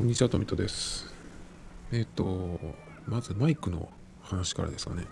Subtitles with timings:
[0.00, 1.12] こんにちは、トミトです。
[1.92, 2.58] えっ、ー、と、
[3.06, 3.90] まずマイクの
[4.22, 5.04] 話からですかね。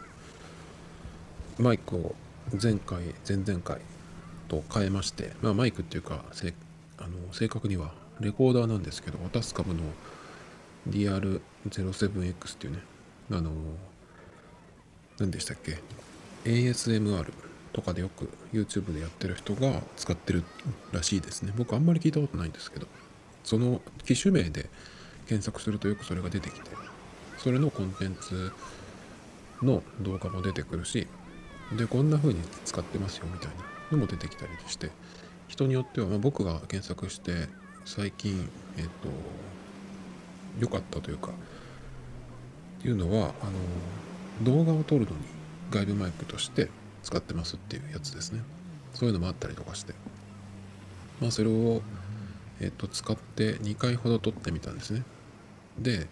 [1.59, 2.15] マイクを
[2.61, 3.83] 前回、前々回
[4.49, 6.55] と変えまして、まあ、マイクっていうか、せ
[6.97, 9.81] あの正確にはレコーダーなんですけど、渡す株の
[10.89, 12.79] DR07X っていうね、
[13.31, 13.51] あの、
[15.19, 15.83] 何でしたっけ
[16.47, 17.31] ?ASMR
[17.75, 20.45] とかでよく YouTube でやってる人が使ってる
[20.93, 21.53] らしいですね。
[21.59, 22.87] 僕あんまり聞いたことないんですけど。
[23.45, 24.69] その機種名で
[25.27, 26.71] 検索するとよくそれが出てきて
[27.39, 28.53] それのコンテンツ
[29.63, 31.07] の動画も出てくるし
[31.77, 33.55] でこんな風に使ってますよみたいな
[33.93, 34.91] のも出てきたりして
[35.49, 37.49] 人によっては、まあ、僕が検索して
[37.85, 38.91] 最近えっ、と
[40.61, 43.45] 良かったというかっていうのはあ
[44.45, 45.17] の動画を撮るのに
[45.71, 46.69] 外部マイクとして
[47.03, 48.41] 使ってますっていうやつですね。
[48.95, 49.95] そういうのもあったりとかして。
[51.21, 51.83] まあそれを
[52.61, 55.03] えっと、使って2回ほど撮ってみたんですね。
[55.79, 56.07] で、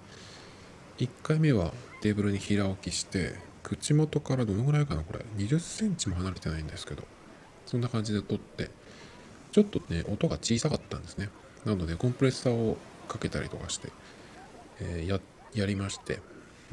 [0.99, 5.25] 1回目はテーブルに平置きして、口元からどのぐらいかな、これ。
[5.37, 7.03] 20センチも離れてないんですけど、
[7.67, 8.71] そんな感じで撮って、
[9.51, 11.31] ちょっとね、音が小さかったんですね。
[11.65, 12.77] なので、コンプレッサーを
[13.09, 13.91] かけたりとかして、
[14.81, 15.21] えー、や、
[15.55, 16.21] やりまして、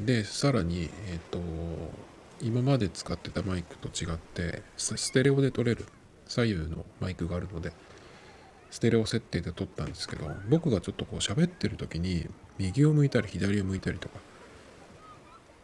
[0.00, 1.40] で、さらに、えっ、ー、と、
[2.40, 5.86] 今まで使ってたマイクと違って、ステレオで撮れる
[6.26, 7.72] 左右のマイクがあるので、
[8.74, 12.26] ステレオ設定で撮ったんですけど僕がちょっとこう喋ってる時に
[12.58, 14.18] 右を向いたり左を向いたりとか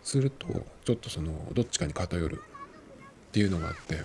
[0.05, 0.47] すると
[0.85, 3.97] ちょっとそのどっちかに偏るっていうのがあって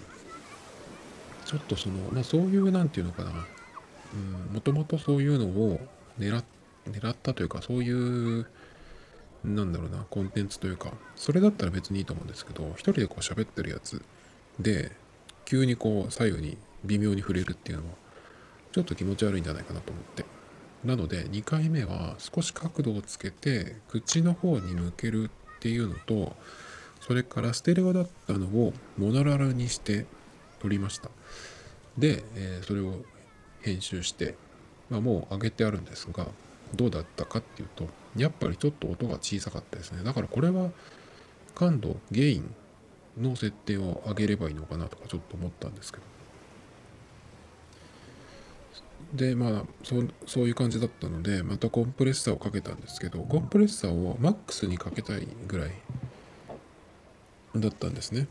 [1.46, 3.46] ちょっとそのまあそういう何て言うのかな。
[4.52, 5.80] もともとそういうのを
[6.18, 6.42] 狙
[6.90, 8.48] 狙ったというかそういう
[9.44, 14.02] なんだろうなコンテンツというかそれだったら別にいいと思うんですけど一人でこう喋ってるやつ
[14.60, 14.92] で
[15.44, 18.05] 急にこう左右に微妙に触れるっていうのは
[18.76, 20.26] ちょっと気持ち悪いんじゃないかなと思って。
[20.84, 26.36] なので2回目は少し角度をつけて口の方に向けるっていうのと
[27.00, 30.06] それからステレオだったのをモノラルにして
[30.60, 31.10] 撮りました。
[31.98, 33.06] で、え、それを
[33.62, 34.36] 編集して、
[34.90, 36.28] まあ、もう上げてあるんですが
[36.76, 40.04] どうだったかっていうとやっぱりちょっと音が小さかったですね。
[40.04, 40.70] だからこれは
[41.56, 42.54] 感度ゲイン
[43.18, 46.15] の設定を上げればいいのかなとかちょっと思ったんですけど。
[49.14, 55.72] でまあそそういう感じだったのでまたコンプレッサーをかけたんですけどコンプレッサーをマックスにかけたいぐらい
[57.56, 58.28] だったんですね。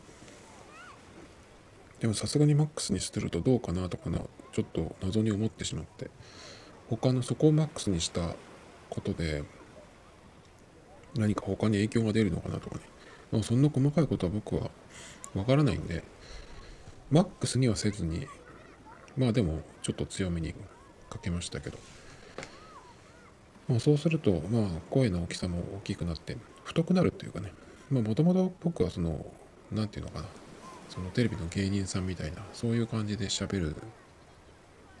[1.99, 4.19] でもさすがにマックスにするとどうかなとかな
[4.53, 6.09] ちょっと謎に思ってしまって。
[6.89, 8.35] 他のそこをマックスにした
[8.89, 9.43] ことで
[11.15, 12.81] 何か他に影響が出るのかなとかね、
[13.31, 14.69] まあ、そんな細かいことは僕は
[15.33, 16.03] わからないんで
[17.09, 18.27] マックスにはせずに
[19.17, 20.53] まあでもちょっと強めに
[21.09, 21.77] かけましたけど、
[23.67, 27.51] まあ、そうするとまあ声の大きさも大きくなって太くなるっていうかね。
[27.89, 29.25] まあもともと僕はその
[29.71, 30.27] 何て言うのかな。
[30.89, 33.75] そのテレビの芸人さんみたいなそういう感じで喋る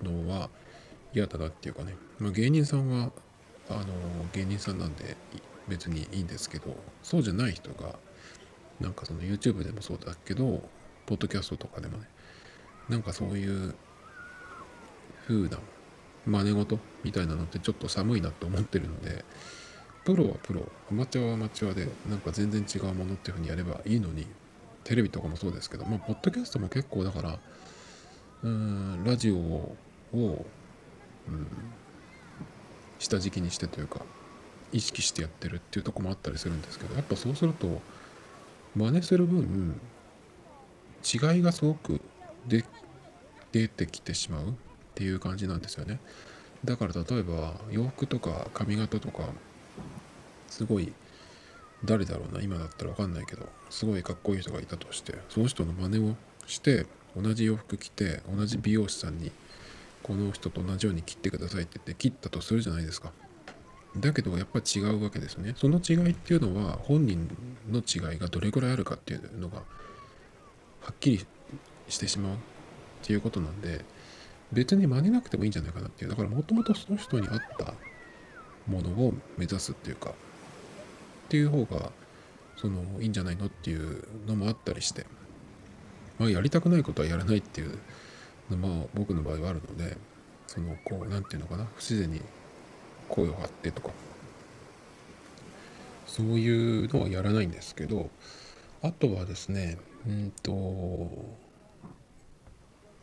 [0.03, 0.49] のは
[1.13, 3.11] 嫌だなっていうかね、まあ、芸人さんは
[3.69, 3.85] あの
[4.33, 5.15] 芸人さんなんで
[5.67, 7.95] 別にいいんですけどそうじゃない人が
[8.79, 10.61] なんかその YouTube でもそうだけど
[11.05, 12.07] ポッドキャストとかでもね。
[12.89, 13.73] なんかそういう
[15.27, 15.57] 風な
[16.25, 19.23] 真似事みたいなのってちょっと寒いなと思ってるので
[20.03, 20.61] プロはプロ。
[20.91, 24.27] アマチュアはアマチュアでなんか全然違うものっていう風にやればいいのに
[24.83, 27.39] テレビとかもそうですけどまあポッドキャストも結構だから
[28.43, 29.75] うんラジオを、
[30.13, 30.17] う
[31.31, 31.47] ん、
[32.99, 34.01] 下敷きにしてというか
[34.71, 37.81] 意識してやってるっていうとこもあったりするんですけどやっぱそうすると
[38.75, 39.79] 真似する分
[41.03, 42.01] 違いがすごく
[42.47, 44.53] 出てきてしまう。
[44.95, 45.99] っていう感じなんですよね。
[46.63, 49.25] だから例えば洋服とか髪型とか
[50.47, 50.93] すごい
[51.83, 56.15] 誰だろうな今だったら分かんないけどすごいかっこいい人がいたとしてその人の真似を
[56.47, 59.31] して同じ洋服着て同じ美容師さんに
[60.01, 63.11] この人と同じように切ってくださいって言って切ったとするじゃないですか。
[63.97, 65.55] だけどやっぱ違うわけですね。
[65.57, 67.27] その違いっていうのは本人
[67.69, 69.63] の違いがどれぐらいあるかっていうのがは
[70.91, 71.25] っきり
[71.89, 72.37] してしまうっ
[73.03, 73.83] ていうことなんで
[74.51, 76.09] 別に真似なくてもいいんじゃないかなっていう。
[76.09, 77.73] だからもともとその人に合った
[78.67, 80.13] ものを目指すっていうかっ
[81.29, 81.91] ていう方が
[82.57, 85.05] そのいいんじゃないのっていうのもあったりして
[86.19, 87.77] まあやりたくないことはやらないっていう
[88.49, 89.97] のも僕の場合はあるので
[90.47, 92.21] そのこう何て言うのかな不自然に
[93.09, 93.89] 声を張ってとか
[96.07, 98.09] そういうのはやらないんですけど
[98.81, 99.77] あとはですね
[100.07, 100.51] うんと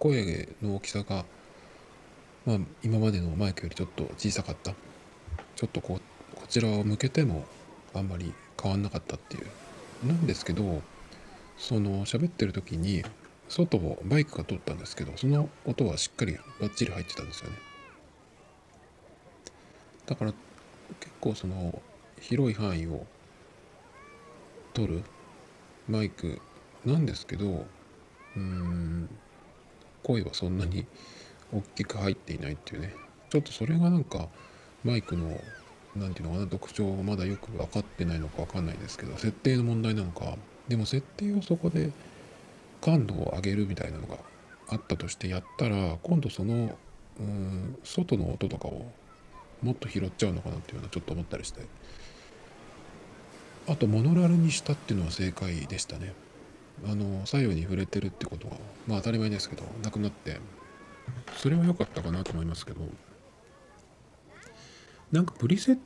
[0.02, 1.24] 声の大きさが、
[2.44, 4.72] まあ、今までのマイクよりちょっと小さかった。
[5.54, 7.44] ちょっとこうこちらを向けても
[7.94, 9.46] あんまり変わんなかったっていう。
[10.04, 10.82] なんですけど
[11.56, 13.04] その喋ってる時に
[13.48, 17.56] 外をバイクが通ったんですけどその音はしっかりバッチリ入ってたんですよね。
[20.06, 20.32] だから
[20.98, 21.80] 結構その
[22.20, 23.06] 広い範囲を
[24.74, 25.04] 取る
[25.88, 26.40] マイク
[26.84, 27.66] なんですけど
[28.34, 29.08] うん
[30.02, 30.86] 声はそんなに
[31.52, 32.94] 大きく入っていないっていうね。
[33.30, 34.28] ちょっとそれがなんか
[34.84, 35.40] マイクの
[35.96, 40.36] 何て言うのかな特徴をまだよく分かってないのか分かんないですけど設定の問題なのか
[40.68, 41.92] でも設定をそこで
[42.80, 44.16] 感度を上げるみたいなのが
[44.68, 46.76] あったとしてやったら今度その
[47.20, 48.90] うん外の音とかを
[49.62, 51.62] もっと拾っちゃうのかなっていうのはちょっと思ったりして。
[53.68, 56.12] あとモノラルにしたっていうのは正解でしたね。
[56.84, 58.54] あの左右に触れてるってことは
[58.86, 60.38] まあ当たり前ですけどなくなって
[61.36, 62.80] それは良かったかなと思いますけど
[65.10, 65.78] なんかプリセッ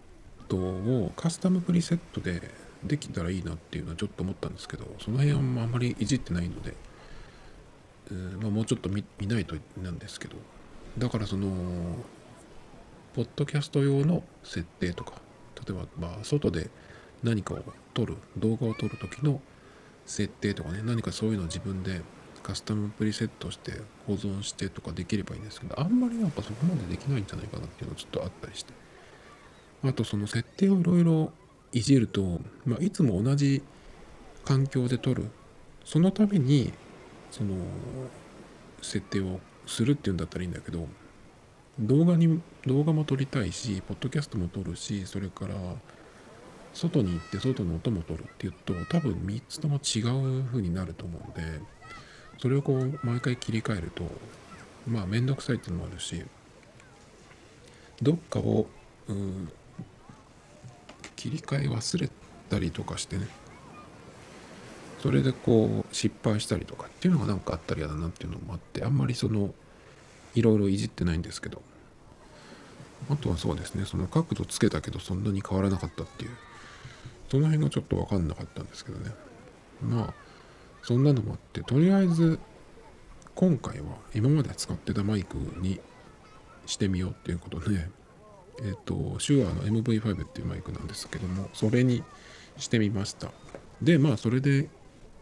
[0.48, 2.40] トをカスタムプリセットで
[2.84, 6.74] できたらいいなっていうのはちょっと思ったんですけどその辺はあんまりいじってないので、
[8.10, 10.36] えーまあ、もうちょっと見ないとなんですけど
[10.98, 11.48] だからその
[13.14, 15.14] ポッドキャスト用の設定とか
[15.66, 16.70] 例えばまあ外で
[17.22, 19.40] 何かを撮る動画を撮る時の
[20.06, 22.00] 設定とかね何かそういうのを自分で
[22.42, 23.72] カスタムプリセットして
[24.06, 28.72] 保存してとかできればいいんですけどあんまりやっぱそこまでできないんじゃないかなっていうのはちょっとあったりして。
[29.84, 31.32] あとその設定をいろいろ
[31.72, 33.62] いじると、まあ、いつも同じ
[34.44, 35.28] 環境で撮る。
[35.84, 36.72] そのために
[37.30, 37.54] その
[38.82, 40.88] 設定をするっていうんだったらいいんだけど
[41.78, 45.54] 動画に動画も撮りたいしポッドキャストも撮るしそれから
[46.76, 50.00] 外に行って外の音も取るっていうと多分3つとも違
[50.40, 51.60] う風になると思うんで
[52.38, 54.04] それをこう毎回切り替えると
[54.86, 56.22] まあ面倒くさいっていうのもあるし
[58.02, 58.66] どっかを、
[61.16, 62.10] 切り替え忘れ
[62.50, 63.26] たりとかしてね
[65.00, 69.54] それでこう失敗したりとかっていうのが何かあったら嫌だなっていうのもあってあんまりその
[70.34, 71.62] いろいろいじってないんですけど
[73.08, 76.36] あとはそうですねその角度つけたけどそんなに変わらなかったっていう。
[77.28, 79.10] その辺がちょっと分かんなかったんですけどね。
[79.82, 80.14] まあ
[80.82, 82.38] そんなのもあってとりあえず
[83.34, 85.80] 今回は今まで使ってたマイクに
[86.66, 87.88] してみようっていうことで
[88.60, 92.02] えっ、ー、とシュアの MV5 っていうマイクなんですけどもそれに
[92.56, 93.30] してみました。
[93.82, 94.68] でまあそれで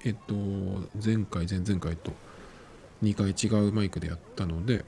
[0.05, 2.13] えっ、ー、と前回前々回と
[3.03, 4.85] 2回違うマイクでやったので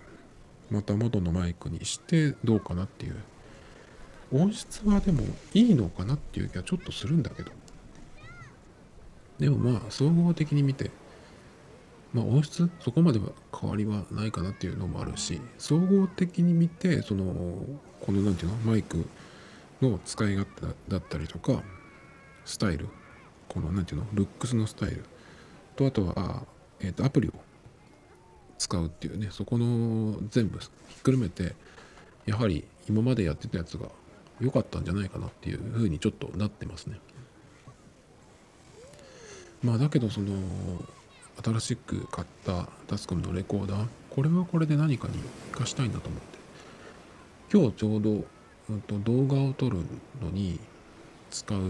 [0.71, 3.17] また元のマイクにしてどうかなっていう
[4.33, 5.23] 音質はでも
[5.55, 7.53] いいのかなっていう気はちょっとするんだけど。
[9.39, 10.91] でもまあ総合的に見て
[12.15, 13.27] まあ音質そこまでは
[13.59, 17.35] 変わりはないかなっていうのもあるし総合的に見てその
[18.01, 19.07] この何て言うのマイク
[19.83, 21.63] の使い勝手だったりとか
[22.47, 22.89] スタイル
[23.49, 25.05] この何て言うのルックスのスタイル。
[25.77, 26.43] とあとは、
[26.81, 27.33] えー、とアプリを
[28.59, 30.67] 使うっていうねそこの全部ひ
[31.01, 31.55] っくるめて
[32.25, 33.89] やはり今までやってたやつが
[34.41, 36.99] 良かったんじゃないかなっていうふうにちょっとなってますね。
[39.63, 40.35] まあだけどその
[41.43, 45.15] 新しく買ったタスコムのレコーダーこれはこれで何かに
[45.53, 46.39] 活かしたいんだと思って
[47.53, 48.25] 今日ちょうど、
[48.71, 49.79] うん、と動画を撮る
[50.23, 50.59] のに
[51.31, 51.61] 使う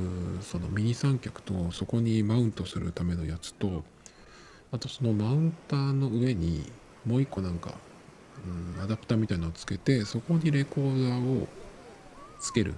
[0.43, 3.83] そのミニ三脚とそこにマウントするためのやつと
[4.73, 6.71] あとそのマウンターの上に
[7.05, 7.75] もう一個なんか、
[8.77, 11.49] うん、アダプターみたいなのをつけてそこにレコーダーを
[12.41, 12.75] つける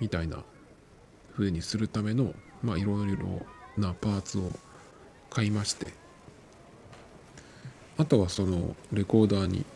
[0.00, 0.44] みたいな
[1.32, 3.46] 風にするためのまあいろいろ
[3.76, 4.50] なパーツを
[5.30, 5.88] 買いまして。
[7.96, 9.66] あとはそのレコーダーに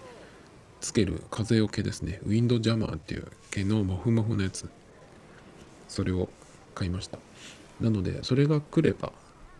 [0.80, 2.20] つける風よけですね。
[2.24, 4.68] ウィンドジャマーっていう毛のモフモフのやつ。
[5.88, 6.30] それを
[6.74, 7.18] 買いました。
[7.80, 9.12] なのでそれが来れば、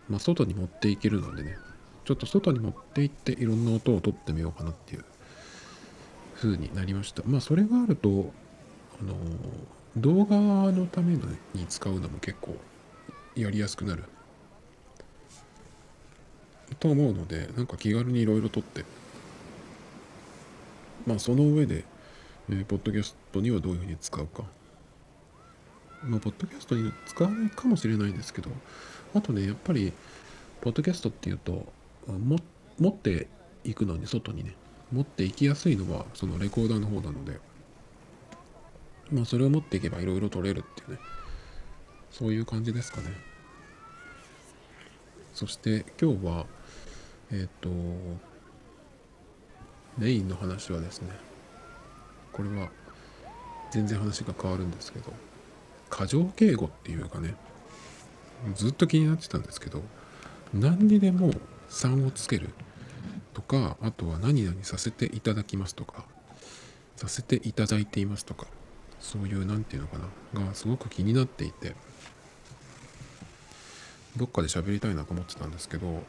[0.09, 1.57] まあ、外に持っていけるのでね。
[2.05, 5.05] ちょっと外に持って行っていろんな音を取ってみようかなっていう
[6.35, 7.23] 風になりました。
[7.25, 8.31] まあそれがあると
[9.01, 9.15] あの
[9.97, 10.35] 動画
[10.71, 11.15] のため
[11.53, 12.55] に使うのも結構
[13.35, 14.03] やりやすくなる
[16.79, 18.83] と思うのでなんか気軽にいろいろ撮って
[21.05, 21.85] まあその上で、
[22.49, 24.43] えー、ポッドキャストにはどういうふうに使うか。
[26.03, 28.49] まあポッドキャストに使わないかもしれないんですけど
[29.15, 29.91] あとねやっぱり
[30.61, 31.65] ポッドキャストっていうと
[32.07, 32.37] も
[32.79, 33.27] 持って
[33.63, 34.53] いくのに外にね
[34.91, 37.39] 持っていきやすいのはそのレコーダーの方なので
[39.11, 40.99] まあそれを持っていけばいろいろ取れるっていうね。
[42.11, 43.07] そういう感じですかね。
[45.33, 46.45] そして今日は
[47.29, 47.69] えっ、ー、と
[49.97, 51.09] メインの話はですね
[52.31, 52.69] これは
[53.71, 55.11] 全然話が変わるんですけど
[55.89, 57.35] 過剰敬語っていうかね
[58.55, 59.81] ずっと気になってたんですけど
[60.53, 61.31] 何にでも
[61.67, 62.49] 「さん」をつける
[63.33, 66.05] とかあとは「何々させていただきます」とか
[66.95, 68.47] 「させていただいています」とか
[69.05, 69.99] そういう何て言うのか
[70.33, 71.75] ながすごく気になっていて
[74.17, 76.01] どっかで喋りたいなと思ってたんですけど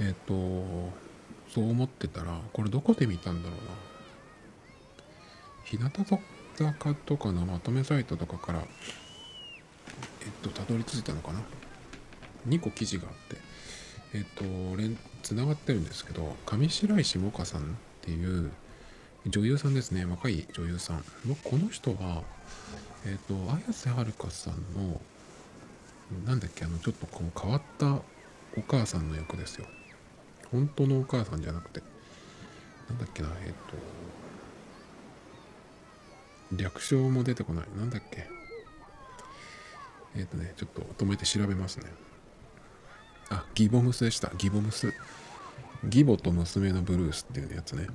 [0.00, 0.32] えっ、と
[1.54, 3.90] そう思ってたらこれどこで見たんだろうな。
[5.64, 5.90] 日向
[6.56, 8.66] 坂とかのまとめサイトとかからえっ
[10.42, 11.40] とたどり着いたのかな。
[12.48, 13.36] 2個記事があって
[14.14, 14.44] えっと
[14.76, 17.64] 連つながってるんですけど上白石萌歌さんっ
[18.00, 18.50] ていう
[19.26, 20.04] 女優さんですね。
[20.06, 21.04] 若い女優さん。
[21.44, 22.22] この人は
[23.06, 25.00] えっと綾瀬はるかさんの
[26.26, 27.94] なんだっけあのちょっとこう変わった
[28.56, 29.66] お母さんの役ですよ。
[30.50, 31.82] 本当のお母さんじゃなくて。
[32.88, 33.52] なんだっけなえっ、
[36.50, 37.66] と略称も出てこない。
[37.76, 38.26] なんだっけ。
[40.16, 41.84] えっ、とねちょっと止めて調べますね。
[43.28, 44.32] あギボムスでした。
[44.36, 44.92] ギボムス。
[45.84, 47.86] 義母と娘のブルースっていうやつね。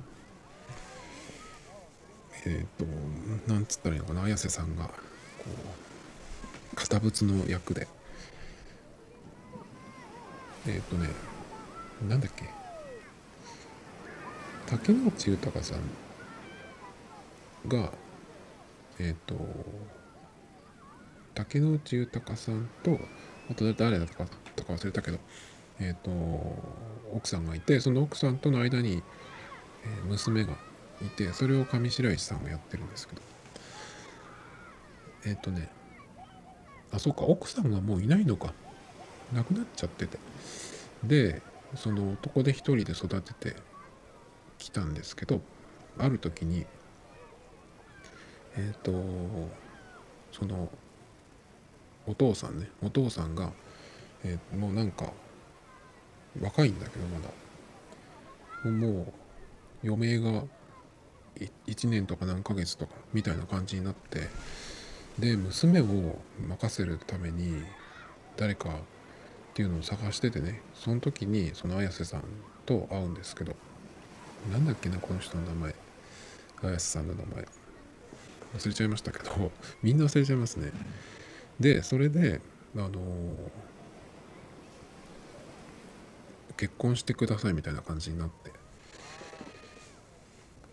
[2.46, 4.92] えっ、となんつったらいいのかな綾瀬さんがこ
[6.72, 7.88] う堅物の役で。
[10.68, 11.08] えっ、とね
[12.08, 12.44] なんだっけ。
[14.66, 15.80] 竹野内豊さん
[17.68, 17.92] が
[18.98, 19.34] えっ、と
[21.34, 22.98] 竹野内豊さんと
[23.50, 25.18] あと誰だったかとか忘れたけど
[25.80, 26.10] えっ、と
[27.12, 29.02] 奥さんがいてその奥さんとの間に、
[29.84, 30.56] え娘が
[31.02, 33.22] いてそれを上白石さんがやってるんですけど。
[35.26, 35.68] えっ、とね
[36.92, 38.52] あそうか奥さんがもういないのか。
[39.34, 40.18] 亡くなっちゃってて。
[41.04, 41.42] で
[41.74, 43.56] その男で一人で育てて
[44.58, 45.40] きたんですけど
[45.98, 46.64] ある時に
[48.56, 48.92] えっ、と
[50.32, 50.68] その
[52.06, 53.52] お父さんねお父さんが、
[54.24, 55.12] えーもうなんか
[56.40, 57.28] 若いんだけどまだ。
[58.70, 59.12] もう
[59.84, 60.42] 余命が
[61.66, 64.28] 1年とか何ヶ月とかみたいな感じになって
[65.18, 67.62] で娘を任せるために
[68.36, 68.72] 誰かっ
[69.54, 72.22] ていうのを探しててねその時にその綾瀬さん
[72.66, 73.54] と会うんですけど
[74.52, 75.74] なんだっけなこの人の名前。
[76.62, 77.46] 綾瀬さんの名前。
[78.56, 79.50] 忘れちゃいましたけど
[79.82, 80.70] みんな忘れちゃいますね。
[81.58, 82.40] でそれで
[82.76, 82.90] あの
[86.56, 88.55] 結婚してくださいみたいな感じになって。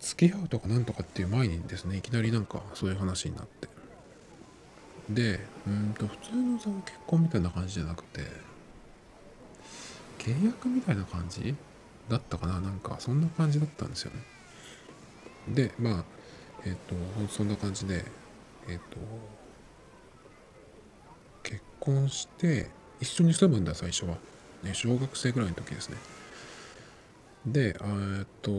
[0.04, 3.68] 付き合うとかなんとかっていう前にですねいきなりなんかそういう話になって。
[5.08, 8.22] でうんと普通のその結婚みたいな感じじゃなくて
[10.18, 11.54] 契約みたいな感じ
[12.08, 15.54] だったかななんかそんな感じだったんですよね。
[15.54, 16.04] でまあ
[16.64, 16.94] えっ、と
[17.28, 18.04] そんな感じで
[18.68, 18.96] えっ、と
[21.42, 22.70] 結婚して
[23.00, 24.16] 一緒に住むんだ最初は、
[24.62, 25.96] ね、小学生ぐらいの時ですね。
[27.46, 28.50] でえっと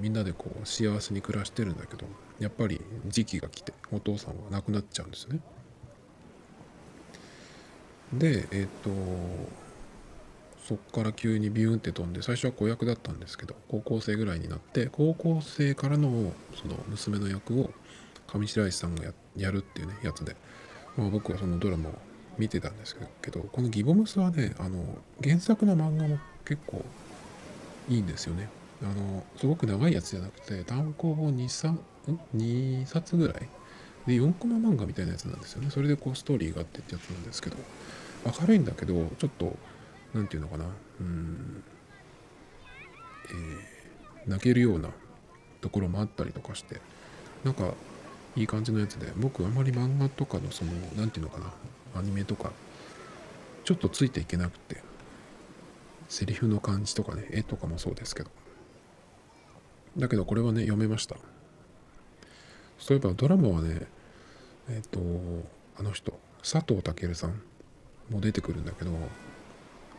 [0.00, 2.06] みんなでこう幸せに暮らしてるんだけど
[2.38, 5.40] やっぱり時期が来てお父さんは亡くなっちゃうんですね。
[8.14, 8.90] でえっと
[10.66, 17.72] そっから急にビューンって飛んで最初は子役だったんですけど高校生ぐらいになって高校生からのその娘の役を
[18.28, 20.36] 上白石さんがややるっていうねやつで、
[20.96, 21.92] まあ、僕はそのドラマを
[22.38, 26.84] 見てたんですけどこの「ギボムス」はねあの原作の漫画も結構
[27.88, 28.48] いいんですよね。
[28.82, 31.78] あのすごく長いやつじゃなくて単行本 2,
[32.36, 33.48] 2冊ぐらい？
[34.06, 35.70] で4コマ漫画みたいなやつなんですよね。
[35.70, 37.56] それでこうストーリーがあってってやつなんですけど
[38.40, 39.56] 明るいんだけどちょっと
[40.14, 40.64] 何て言うのかな。
[41.00, 41.62] うん
[43.26, 44.88] えー、泣けるような
[45.60, 46.80] ところもあったりとかして
[47.44, 47.74] なんか
[48.36, 51.38] いい感じのやつで僕あんまり漫画とかのその何て言うのか
[51.94, 52.50] なアニメとか
[53.64, 54.82] ちょっとついていけなくて
[56.10, 58.30] セリフの感じとかね絵とかもそうですけど。
[59.96, 61.16] だけどこれはね読めました。
[62.78, 63.86] そういえばドラマはね
[64.68, 65.00] えっ、ー、と
[65.78, 66.12] あの人
[66.42, 67.40] 佐藤健さん
[68.10, 68.90] も出てくるんだけど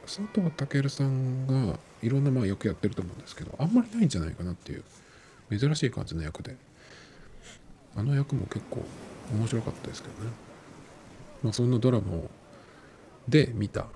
[0.03, 4.83] 佐藤健さんがいろんなまあ役やってると思うんですけどあんまりないんじゃないかなっていう
[5.57, 6.55] 珍しい感じの役で。
[7.95, 8.85] あの役も結構
[9.33, 10.31] 面白かったですけどね。
[11.43, 12.29] まあそんなドラマを
[13.27, 13.87] で見た。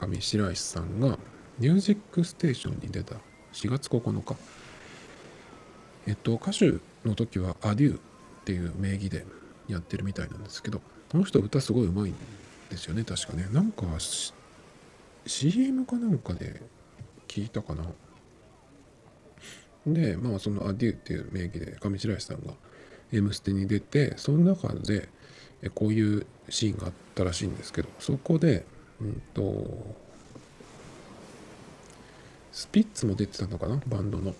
[0.00, 1.18] 上白石さんが
[1.58, 3.16] 「ミュージックステーション」に出た
[3.52, 4.36] 4月9日。
[6.06, 6.72] えっと歌手
[7.04, 8.00] の時は「アデュー」っ
[8.44, 9.26] ていう名義で
[9.68, 10.80] やってるみたいなんですけど
[11.10, 12.14] この人歌すごいうまいん
[12.70, 13.48] ですよね確かね。
[13.52, 13.84] なんか
[15.26, 16.62] CM かなんかで
[17.28, 17.84] 聞いたかな。
[19.86, 22.54] でまあその「アデュー」っていう名義で上白石さんが
[23.12, 25.08] 「M ステ」に出てその中で
[25.74, 28.64] こういうシーンがあったらしいんですけどそこで、
[29.00, 29.96] うんと、
[32.52, 33.80] スピッツも出てたのかな？
[33.86, 34.34] バンドの。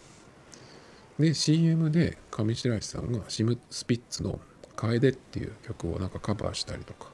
[1.18, 4.40] で CM で上白石さんがシムスピッツの
[4.74, 7.10] 「楓」っていう曲をなんかカバーしたりとか。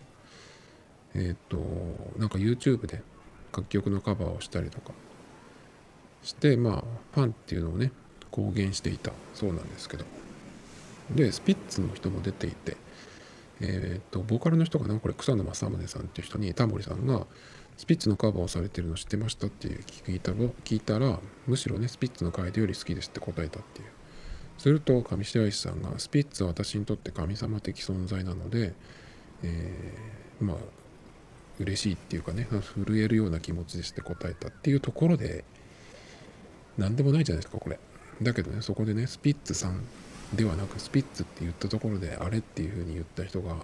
[1.15, 1.57] えっ、と
[2.19, 3.03] なんか YouTube で
[3.53, 4.93] 楽曲のカバーをしたりとか。
[6.23, 6.85] してまあ
[7.15, 7.93] ファンっていうのをね
[8.31, 10.05] 公言していたそうなんですけど。
[11.15, 12.77] でスピッツの人も出ていて。
[13.61, 17.27] えっ、とボーカルの人がなこれ草野正宗さんっていう人にタモリさんが
[17.77, 23.89] スピッツのカバーをされてるの知ってましたって聞いた聞いたらむしろねスピッツの楓より好きですって答えたっていう。
[24.59, 28.73] すると上白石さんがスピッツは私にとって神様的存在なので、
[29.43, 30.57] えー、まあ
[31.59, 35.45] 嬉しいっていうかね震えるような気持ちですって答えたっていうところで
[36.79, 37.79] 何でもないじゃないですかこれ。
[38.23, 39.83] だけどねそこでねスピッツさん
[40.35, 43.57] ではなくスピッツって言ったところであれっていうふうに言った人が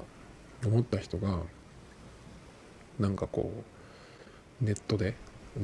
[0.64, 1.40] 思った人が
[2.98, 3.52] なんかこ
[4.60, 5.14] うネットで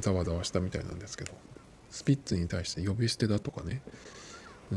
[0.00, 1.32] ざわざわしたみたいなんですけど
[1.90, 3.80] スピッツに対して呼び捨てだとかね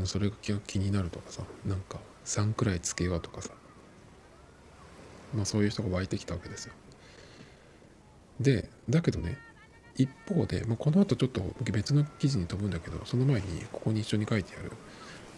[0.04, 0.36] それが
[0.66, 3.50] 気になるとかさなんか3くらいつけようとかさ
[5.34, 6.74] まあそういう人が湧いてきたわけですよ。
[8.40, 9.38] でだけどね
[9.96, 14.72] 一方で、まあ、この後ちょっと別の記事に飛ぶんだけどその前にここに一緒に書いてある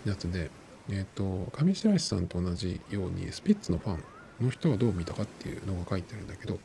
[0.05, 0.51] やつで
[0.91, 6.59] えっ、ー、と上白石さんと同じようにスピッツのファンの人はどう見たかっていうのが書いてるんだけど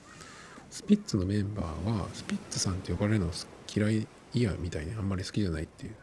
[0.69, 3.31] スピッツのメンバーはスピッツさんって呼ばれるの
[3.73, 5.95] 嫌いいやみたいにあんまり好きじゃないっていう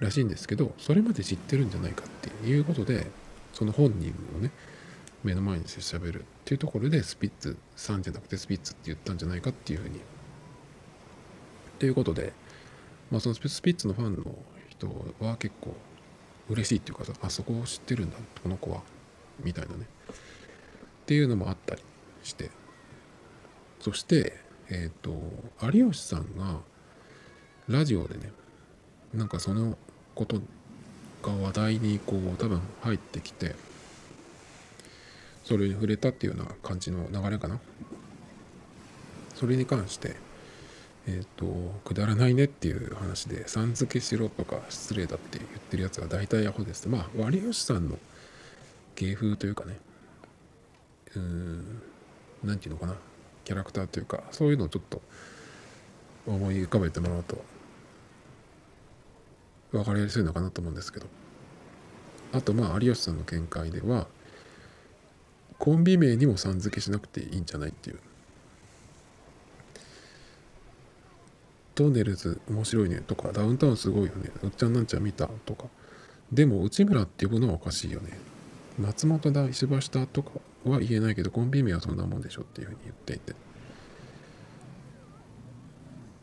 [0.00, 3.06] らしいんですけどそれまで知ってるんじゃないかっていうことで
[3.52, 4.50] その本人をね
[5.24, 10.00] 目の前にして喋るっていうところでスピッツさんじゃなくてスピッツって言ったんじゃないかっていうふうに。
[11.78, 12.32] ということで、
[13.10, 14.34] まあ、そのスピッツのファンの
[14.68, 14.88] 人
[15.20, 15.74] は結構
[16.48, 18.82] 嬉しいっていうかあそこを知ってるんだこの子は
[19.42, 19.86] みたいなね。
[20.10, 20.14] っ
[21.06, 21.82] ていうのもあったり
[22.22, 22.50] して。
[23.80, 25.14] そしてえっ、ー、と
[25.72, 26.60] 有吉さんが
[27.68, 28.32] ラジオでね
[29.14, 29.78] なんかその
[30.14, 30.40] こと
[31.22, 33.54] が話題にこう多分入ってきて
[35.44, 37.60] それに触れたっていうような感じの流れかな。
[39.36, 40.16] それに関して
[41.06, 41.46] え、ー、と
[41.84, 46.88] くだらないねっていう話でさん付けしろとか失礼だって言ってるやつは大体アホです。
[46.88, 47.98] まあ有吉さんの
[48.96, 49.78] 芸風というかね。
[51.14, 51.82] うん
[52.44, 52.96] 何て言うのかな。
[53.44, 55.00] キャラクターというかそういうのをちょっと
[56.26, 57.44] 思い浮かべてもらうと
[59.70, 61.06] 分かりやすいのかなと思うんですけど。
[62.32, 64.08] あとまあ有吉さんの見解では
[65.58, 68.00] コンビ名にもさん付けしなくていいんじゃないっていう。
[71.76, 74.30] トンネルズ面白いねとかダウンタウンすごいよね。
[74.42, 75.66] うっちゃんなんちゃん見たとか。
[76.32, 78.18] でも内村って呼ぶのはおかしいよね。
[78.80, 80.30] 松本だ石橋だとか
[80.64, 83.34] は言えないけどコンビ名はそんなもんでしょっていうふうに言っていて。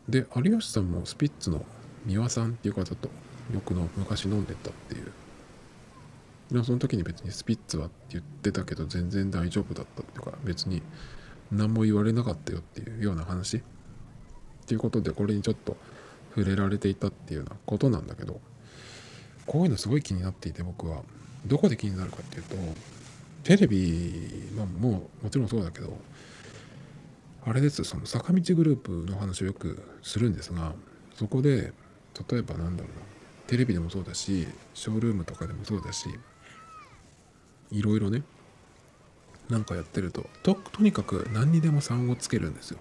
[0.08, 1.64] で有吉さんもスピッツの
[2.04, 3.08] 三輪さんっていう方と
[3.54, 6.64] よくの昔飲んでたっていう。
[6.64, 10.82] その時に別にスピッツはって言ってたけど全然大丈夫だったっていうか別に
[11.52, 13.62] 何も言われなかったよっていうような話。
[14.64, 15.76] っていうことでこれにちょっと
[16.34, 18.40] 触れられていたっていうようなことなんだけど
[19.46, 21.02] こういうのすごい気になっていて僕は
[21.46, 22.56] どこで気になるかっていうと
[23.44, 25.94] テレビ、まあ、もうもちろんそうだけど
[27.46, 30.72] あれですその坂道グループの話をよくするんですが
[31.14, 31.72] そこで
[32.30, 33.04] 例えばなんだろうな
[33.46, 36.08] テレビでもそうだしショールームとかでもそうだし
[37.70, 38.22] いろいろね
[39.50, 42.78] なんかやってるとととにかく何にでも3をつけるんですよ。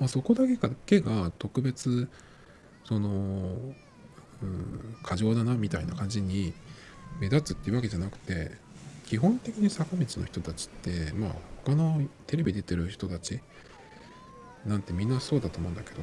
[0.00, 2.08] まあ、そこだけだけが特別
[2.84, 3.08] その、
[4.42, 6.52] うん、過剰だなみたいな感じに
[7.20, 8.52] 目立つっていうわけじゃなくて
[9.06, 11.30] 基本的に坂道の人たちってまあ
[11.64, 13.40] 他のテレビ出てる人たち
[14.64, 16.02] なんてみんなそうだと思うんだけど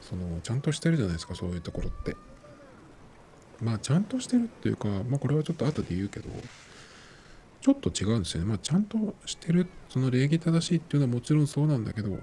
[0.00, 2.16] そのちゃんとしてるじゃないですかそういうところって。
[3.60, 6.28] まあちゃんとしてるっていうかまあこれはちょっと後で言うけど
[7.60, 8.48] ちょっと違うんですよね。
[8.48, 12.18] まあちゃんとしてるその礼儀正しいっていうのはもちろんそうなんだけど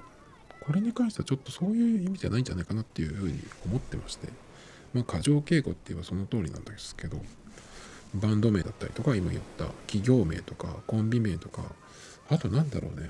[0.61, 4.27] これに関してはちょっとそういう意味じゃないんじゃないかなっていうふうに思ってまして。
[4.93, 7.21] まあ過剰敬語って言えばその通りなんですけど
[8.13, 11.63] バンド名だったりとか今言った企業名とかコンビ名とか
[12.29, 13.09] あとなんだろうね。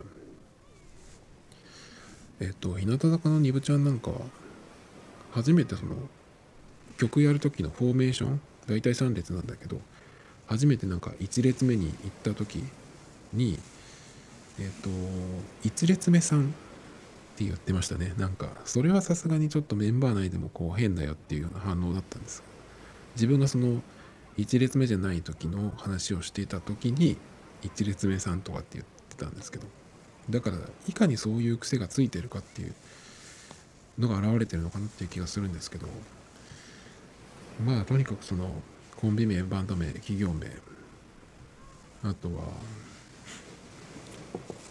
[2.40, 4.18] えっと日向坂のニブちゃんなんかは
[5.32, 5.96] 初めてその
[6.98, 9.80] 曲やる時のフォーメーション大体3列なんだけど
[10.48, 12.64] 初めてなんか1列目に行った時
[13.34, 13.60] に
[14.60, 14.90] えっ、と
[15.64, 16.54] 1列目さん
[17.42, 18.14] って言ってましたね。
[18.18, 22.44] なんかそれはさすがにちょっとメンバー内でもこう変だよっていうような反応だったんです。
[23.16, 23.82] 自分がその
[24.38, 27.18] 1列目じゃない時の話をしていた時に
[27.64, 29.68] 一列目さんとかって言ってたんですけど。
[30.30, 32.74] だからいかにそういう癖がついてるかっていう
[33.98, 35.88] のが現れてるのかなっていう気がするんですけど。
[37.66, 38.52] まあとにかくその
[38.98, 40.48] コンビ名バンド名企業名。
[42.04, 42.44] あとは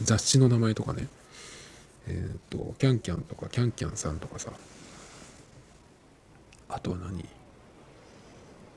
[0.03, 1.09] 雑誌の名前とかね。
[2.07, 4.53] えっ、とキャンキャンとかキャンキャンさんとかさ。
[6.69, 7.25] あとは何？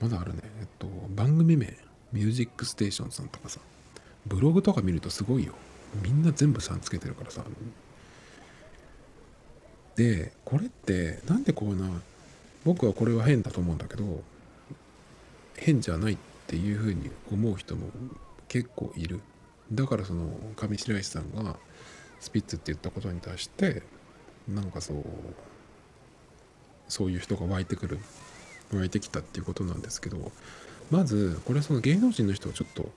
[0.02, 0.42] まだあるね。
[0.60, 1.78] えっと番組名。
[2.12, 3.60] ミュージックステーションさんとかさ。
[4.26, 5.54] ブログとか見るとすごいよ。
[6.02, 7.44] みんな全部さんつけてるからさ。
[9.96, 11.88] でこれってなんでこうな
[12.66, 14.24] 僕はこれは変だと思うんだけど
[15.56, 17.88] 変じゃないっていうふうに思う人も
[18.48, 19.20] 結構いる。
[19.72, 21.58] だからその上白石さんが
[22.24, 23.84] スピッツって言ったことに対して
[24.48, 25.04] なんかそう
[26.88, 28.00] そういう人が湧いてくる
[28.74, 30.32] 湧いてきたっていうことなんですけど
[30.90, 32.90] まずこれはその芸能人の人はちょっと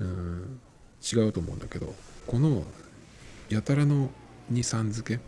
[0.00, 0.60] うん
[1.00, 1.94] 違うと思うんだけど
[2.26, 2.64] この
[3.48, 4.10] やたらの
[4.52, 5.20] 2、3付け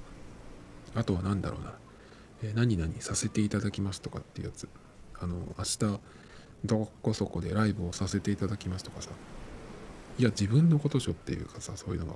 [0.96, 1.74] あとは何だろうな、
[2.42, 4.68] え、何々させていただきますとかっていうやつ
[5.20, 6.00] あの明日
[6.64, 9.10] どこそこでライブをさせていただきますとかさ
[10.18, 12.14] いや自分のことしょっていうかさそういうのが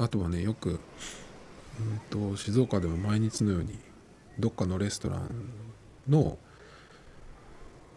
[0.00, 3.78] あとはねよくうんと静岡でも毎日のように
[4.38, 5.50] どっかのレストラン
[6.08, 6.38] の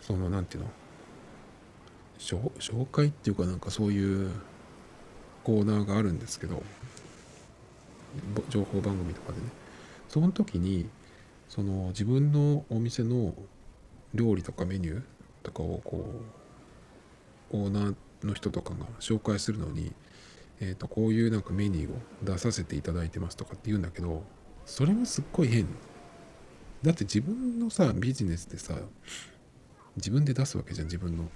[0.01, 0.69] その何ていうの
[2.19, 4.31] 紹介っていうかなんかそういう
[5.45, 6.61] コーナーがあるんですけど
[8.49, 9.47] 情報番組とかでね。
[10.09, 10.89] その時に
[11.49, 13.33] その自分のお店の
[14.13, 15.03] 料理とかメニュー
[15.41, 16.05] とかをこ
[17.51, 19.93] うオーナーの人とかが紹介するのに、
[20.65, 24.23] えー、とこういうなんかメニューを出させていただいてますとかって言うんだけど
[24.65, 25.67] それもすっごい変。
[26.81, 28.75] だって自分のさビジネスでさ
[29.97, 31.29] 自分で出すわけじゃん自分の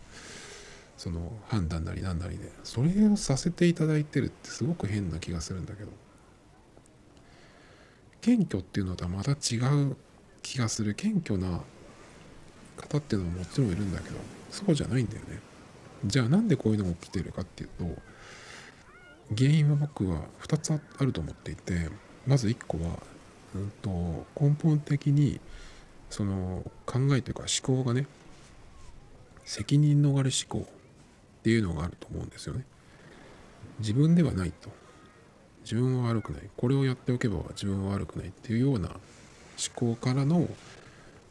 [0.95, 2.51] その判断なりなんなりで。
[2.63, 5.91] それをさせていただいてるってすごく変な気がするんだけど。
[8.21, 9.57] 謙虚っていうのとはまた違
[9.89, 9.97] う
[10.41, 10.95] 気がする。
[10.95, 11.61] 謙虚な
[12.77, 14.17] 方っていうのはもちろんいるんだけど
[14.49, 15.39] そうじゃないんだよね。
[16.05, 17.85] じゃあなんでこういうのが起きてるかっていうと
[19.35, 21.89] 原因は僕は2つあると思っていて
[22.25, 22.99] まず1個は、
[23.55, 25.39] うんと、根本的に
[26.09, 28.05] その考えというか思考がね
[29.45, 32.65] 責任逃れ思考っていうのがあると思うんですよね。
[33.79, 34.69] 自分ではないと。
[35.63, 36.41] 自分は悪くない。
[36.57, 38.99] これをやっておけば自分は悪くないっていうような思
[39.73, 40.47] 考からの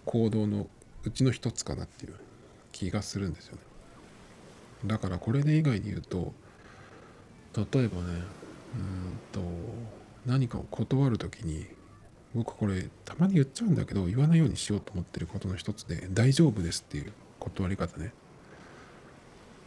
[0.06, 0.66] 行動の
[1.04, 2.14] うちの一つかなっていう
[2.72, 3.60] 気がするんですよね。
[4.86, 6.32] だからこれで以外で言うと
[7.56, 8.22] 例えばね
[8.74, 9.40] うんと
[10.26, 11.66] 何かを断る時に
[12.34, 18.12] 僕これたまに言っちゃうんだけど言わないようにしようと思ってることの一つで大丈夫ですっていう断り方ね。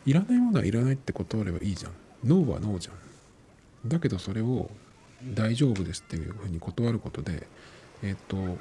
[0.05, 1.91] いらないものはいらないって断ればいいじゃん。
[2.23, 2.91] ノーはノーじゃ
[3.87, 3.89] ん。
[3.89, 4.69] だけどそれを
[5.33, 7.47] 大丈夫ですっていうふうに断ることで
[8.03, 8.57] えっ、と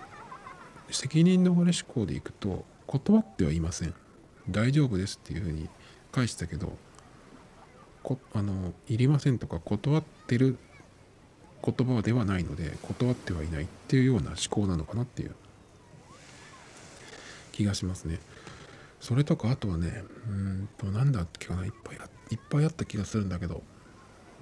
[0.90, 3.94] 責任逃れ思考でいくと断ってはいません。
[4.48, 5.68] 大丈夫ですっていうふうに
[6.12, 6.72] 返したけど
[8.02, 10.56] こあのいりませんとか断ってる
[11.64, 15.34] 言葉ではないので断ってはいないっていうような思考なのかなっていう。
[17.52, 18.20] 気がしますね。
[19.00, 21.96] それとかあとはねうんと何だっけかないっぱい
[22.30, 23.62] いっぱいあった気がするんだけど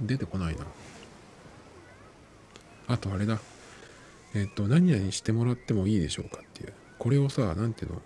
[0.02, 0.66] 出てこないな。
[2.88, 3.38] あとあれだ。
[4.34, 6.74] えっ、ー、と何々してもらってもいいでしょうかっていう。
[6.98, 8.02] これをさ何ていうの？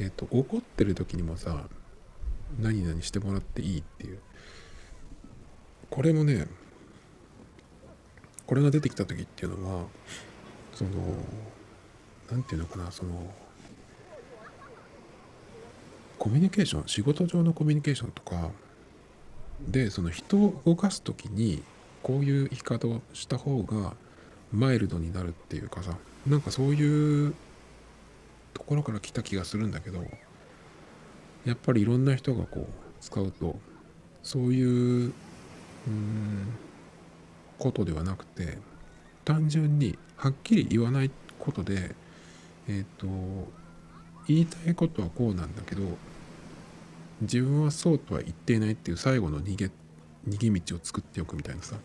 [0.00, 1.68] えっ、ー、と怒ってる時にもさ
[2.60, 4.18] 何々してもらっていいっていう。
[5.90, 6.46] これもね
[8.46, 9.84] これが出てきた時っていうのは
[10.74, 10.90] その
[12.30, 13.34] 何て言うのかなその
[16.18, 18.50] コミュニケーション仕事上のコミュニケーションとか
[19.60, 21.62] でその人を動かす時に
[22.02, 23.94] こういう生き方をした方が
[24.52, 25.96] マイルドになるっていうかさ
[26.26, 27.34] なんかそういう
[28.54, 30.04] ところから来た気がするんだけど
[31.44, 32.66] やっぱりいろんな人がこう
[33.00, 33.56] 使うと
[34.22, 35.12] そういう
[37.58, 38.58] ことではなくて
[39.24, 41.94] 単純にはっきり言わないことで
[42.68, 43.06] えっ、ー、と
[44.28, 45.82] 言いたいことはこうなんだけど
[47.20, 49.70] 自分はそうとは言っていないっていう最後の逃げ
[50.28, 51.76] 逃げ道を作っておくみたいなさ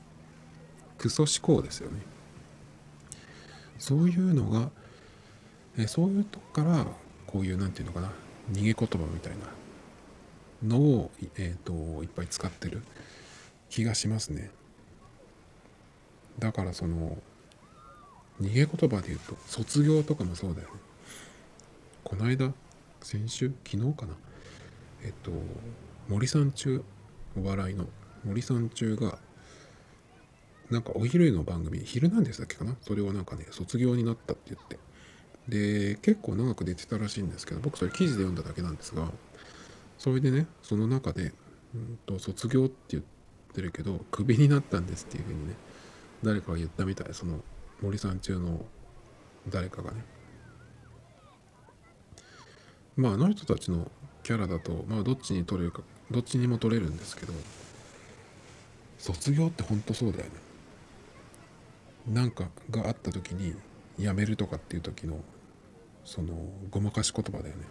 [0.98, 2.00] クソ思考ですよね。
[3.80, 4.70] そういうのが
[5.78, 6.86] えそういうとこから
[7.26, 8.12] こういう何て言うのかな
[8.52, 12.84] 逃げ言葉みたいなのを、えーと、いっぱい使ってる。
[13.72, 14.52] 気がしますね。
[16.38, 17.18] だからその
[18.40, 20.74] 逃げ言葉で言うと卒業とかもそうだよね。
[22.04, 22.54] この間
[23.02, 23.52] 先週？
[23.66, 24.14] 昨日かな？
[25.04, 25.32] えっと
[26.10, 26.84] 森さん中
[27.36, 27.88] お笑いの。
[28.26, 29.18] 森さん中が
[30.70, 32.76] なんかお昼の番組「昼なんでしたっけかな？
[32.82, 34.78] それをなんかね卒業になったって言って。
[35.48, 39.08] で結構長く出てたらしいんですけど僕それ記事で読んだだけなんですが
[39.98, 41.32] それでねその中で、
[41.74, 43.10] うんと、卒業って言って
[43.52, 45.56] てるけどクビになったんですっていうふうにね
[46.24, 47.14] 誰かが言ったみたい。
[47.14, 47.40] その
[47.82, 48.66] 森さん中の
[49.50, 50.04] 誰かがね。
[52.96, 53.90] まああの人たちの
[54.24, 57.34] キャラだとまあどっちに取れるかどっちにも取れるんですけど
[59.00, 60.32] 卒業ってほんとそうだよね。
[62.08, 63.56] なんかがあった時に
[63.98, 65.18] 辞めるとかっていう時の
[66.04, 66.34] その
[66.70, 67.64] ごまかし言葉だよね。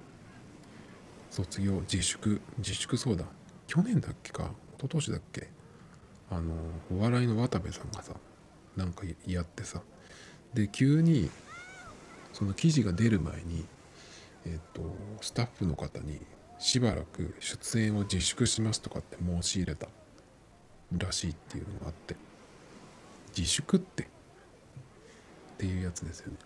[1.31, 3.25] 卒業自粛自粛そうだ。
[3.69, 4.51] 去年だっけか？
[4.79, 5.49] 一昨年だっけ？
[6.31, 6.55] あの
[6.97, 8.15] お笑いの渡部さんがさ
[8.77, 9.83] なんかやってさ
[10.55, 11.31] で急に
[12.33, 13.65] その記事が出る前に
[14.47, 14.83] えっ、と
[15.21, 16.21] スタッフの方に
[16.59, 19.89] しばらく出演を自粛しますとかって申し入れた
[20.97, 22.17] らしいっていうのがあって
[23.37, 24.07] 自粛ってっ
[25.59, 26.39] ていうやつですよね。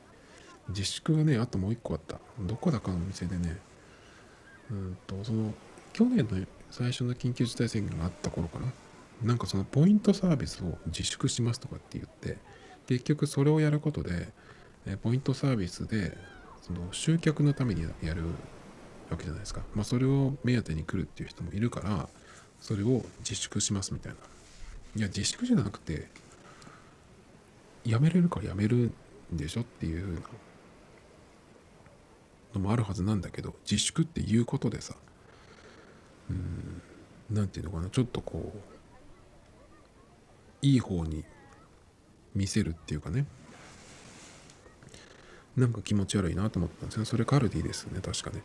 [0.69, 2.19] 自粛がねあともう一個あった。
[2.41, 3.57] どこだかの店でね
[4.71, 5.55] うんとその
[5.93, 8.67] 去年の最初の緊急事態宣言があった頃かな。
[9.25, 12.39] なんかそのポイントサービスを自粛しますとかって言って
[12.87, 14.29] 結局それをやることで
[15.03, 16.17] ポイントサービスで
[16.61, 18.23] その集客のためにやる
[19.11, 22.09] わけじゃないですか、まあ、それを目当てに来るっていう人もいるから
[22.61, 24.19] それを自粛しますみたいな。
[24.97, 26.09] いや自粛じゃなくて
[27.85, 28.93] やめれるからやめる
[29.33, 30.23] んでしょっていう
[32.55, 34.95] のもあるはずなんだけど自粛っていうことでさ
[36.31, 36.81] うん
[37.31, 37.91] 何て言うのかな。
[37.91, 38.74] ちょっとこう
[40.65, 41.25] いい方に
[42.35, 43.27] 見せるっていうかね。
[45.57, 47.05] なんか気持ち悪いなと思ったんですよ。
[47.05, 48.43] それカルディですね確かね。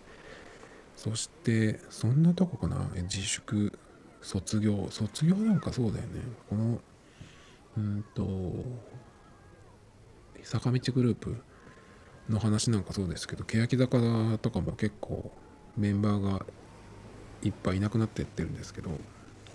[0.98, 2.90] そしてそんなとこかな。
[3.04, 3.80] 自粛
[4.22, 4.90] 卒業。
[4.92, 6.22] 卒業なんかそうだよね。
[6.50, 6.82] この
[7.78, 8.64] うんと
[10.44, 11.38] 坂道グループ
[12.28, 15.32] の話なんかそうですけど欅坂とかも結構
[15.78, 16.46] メンバーが
[17.44, 18.92] いっぱいいなくなってってるんですけど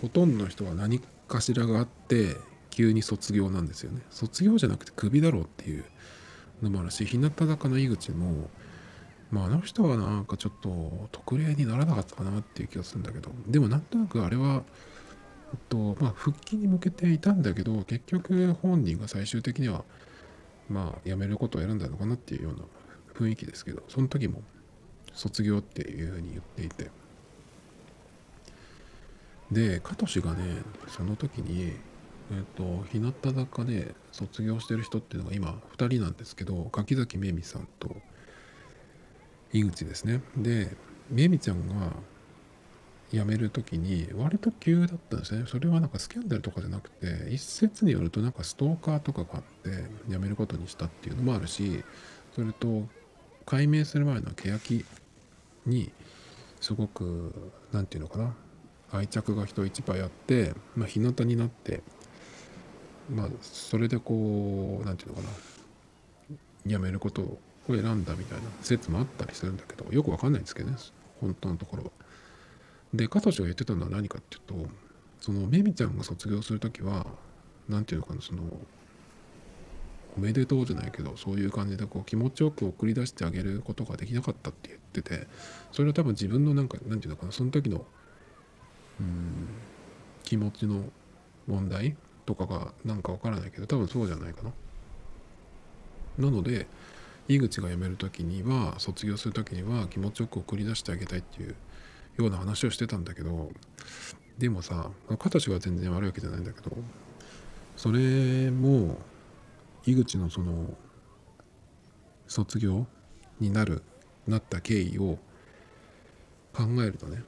[0.01, 2.35] ほとんどの人は何かしらがあって
[2.75, 4.01] 急に卒業なんですよね。
[4.09, 5.85] 卒業じゃなくてクビだろうっていう
[6.61, 8.49] のもあるし日向坂の井口も
[9.31, 14.63] まああの人はなんかちょっと特例にならなかったかなっていう気がするんだけどでもなんとなくあれは
[15.69, 19.85] とまあ復帰に向けていたんだけど結局本人が最終的には
[20.67, 22.59] まあ辞めることを選んだのかなっていうような
[23.13, 24.43] 雰囲気ですけどその時も
[25.13, 26.91] 卒業っていうふうに言っていて。
[29.51, 30.43] でカトシがね
[30.87, 31.73] その時に
[32.31, 37.95] えっ、と日向坂で卒業してる人っていうのが今2人なんですけど柿崎めみさんと
[39.53, 40.21] 井口ですね。
[40.37, 40.75] で
[41.09, 41.93] めみちゃんが
[43.11, 45.45] 辞める時に割と急だったんですね。
[45.47, 51.83] それはなんかスキャンダルとかじゃなくて一説によるとなんかストーカーとかがあって辞めることにしたっていうのもあるし
[52.33, 52.87] それと
[53.45, 54.83] 解明する前の欅
[55.65, 55.91] に
[56.59, 58.35] すごく何て言うのかな
[58.91, 61.81] 愛着が人一倍あって、まあ、日向になって
[63.13, 65.35] まあそれでこう何て言うのかな
[66.65, 70.77] 辞めることを選んだみたいな説もあったりするんだけどよくわかんないんですけどね
[71.21, 71.91] 本当のところは。
[72.93, 74.69] で加藤氏が言ってたのは何かっていうと
[75.19, 77.05] そのめみちゃんが卒業する時は
[77.67, 78.43] 何て言うのかなその
[80.17, 85.27] おめでとうじゃないけどそういう感じでこう気持ちよく送り出してあげることができなかったって言ってて
[85.71, 87.85] それは多分自分のなんか何て言うのかなその時の
[88.99, 89.47] うん
[90.23, 90.85] 気持ちの
[91.47, 94.51] 問題とかがなんかわからないけど多分そうじゃないかな。
[96.17, 96.67] なので
[97.27, 101.55] 井口が辞める時には卒業する時には気持ちよく送り出してあげたいっていう
[102.17, 103.49] ような話をしてたんだけど
[104.37, 106.75] でもさ形が全然悪いわけじゃないんだけど
[107.75, 108.97] それも
[109.85, 110.73] 井口のその
[112.27, 112.85] 卒業
[113.39, 113.83] になる
[114.27, 115.17] なった経緯を
[116.53, 117.23] 考えるとね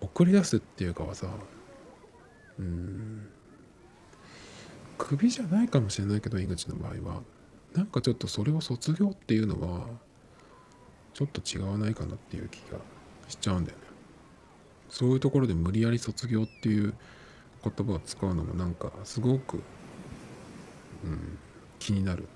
[0.00, 1.28] 送り出すっていうかはさ
[2.58, 3.28] うん
[4.98, 7.22] クビじゃないかもしれないけど井口の場合は。
[7.74, 9.86] なんかちょっとそれを卒業っていうのは
[11.14, 12.78] ちょっと違わないかなっていう気が
[13.28, 13.84] しちゃうんだよね。
[14.90, 16.94] そういうところで無理やり卒業っていう
[17.64, 19.62] 言葉を使うのもなんかすごく、
[21.04, 21.38] うん、
[21.78, 22.28] 気になる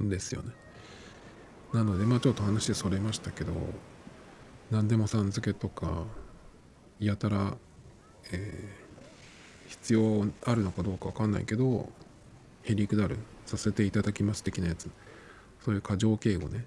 [0.00, 0.52] んですよね。
[1.74, 3.52] なのでまあちょっと話それましたけど
[4.70, 6.04] 何でもさん付けとか
[7.00, 7.56] やたら、
[8.30, 8.81] えー、
[9.72, 11.88] 必要あるのかどうか分かんないけど
[12.64, 14.90] へりくだるさせていただきます的なやつ。
[15.64, 16.64] そういう過剰敬語ね。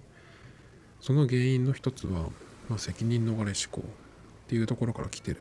[1.02, 2.30] その原因の一つは、
[2.68, 3.84] まあ、責任逃れ思考っ
[4.48, 5.38] ていうところから来てる。
[5.38, 5.40] っ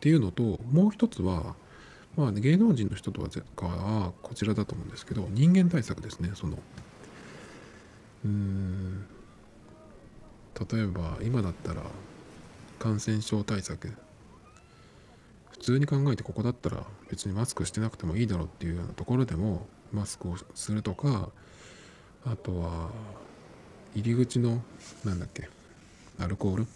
[0.00, 1.56] ていうのともう一つは
[2.16, 6.58] まあ、芸能人の人とはかこちらだと思うんですけど人間対策ですねその。
[8.24, 9.06] うん。
[10.72, 11.82] 例えば今だったら
[12.80, 13.92] 感染症対策
[15.58, 21.30] 普通に考えてここだったら別にマスクしてなくてもいいだろうっていうようなところでもマスクをするとか
[22.24, 22.90] あとは
[23.94, 24.62] 入り口の
[25.04, 25.48] なんだっけ
[26.18, 26.66] アルコール？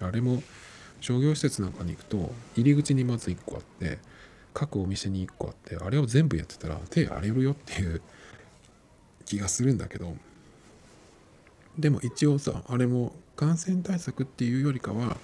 [0.00, 0.42] あれも
[1.00, 3.98] 商業施設なんかに行くと入り口にまず1個あって
[4.52, 8.02] 各お店に1個あってあれを全部やってたら手荒れるよっていう
[9.24, 10.14] 気がするんだけど
[11.78, 15.16] でも一応さあれも感染対策っていうよりかは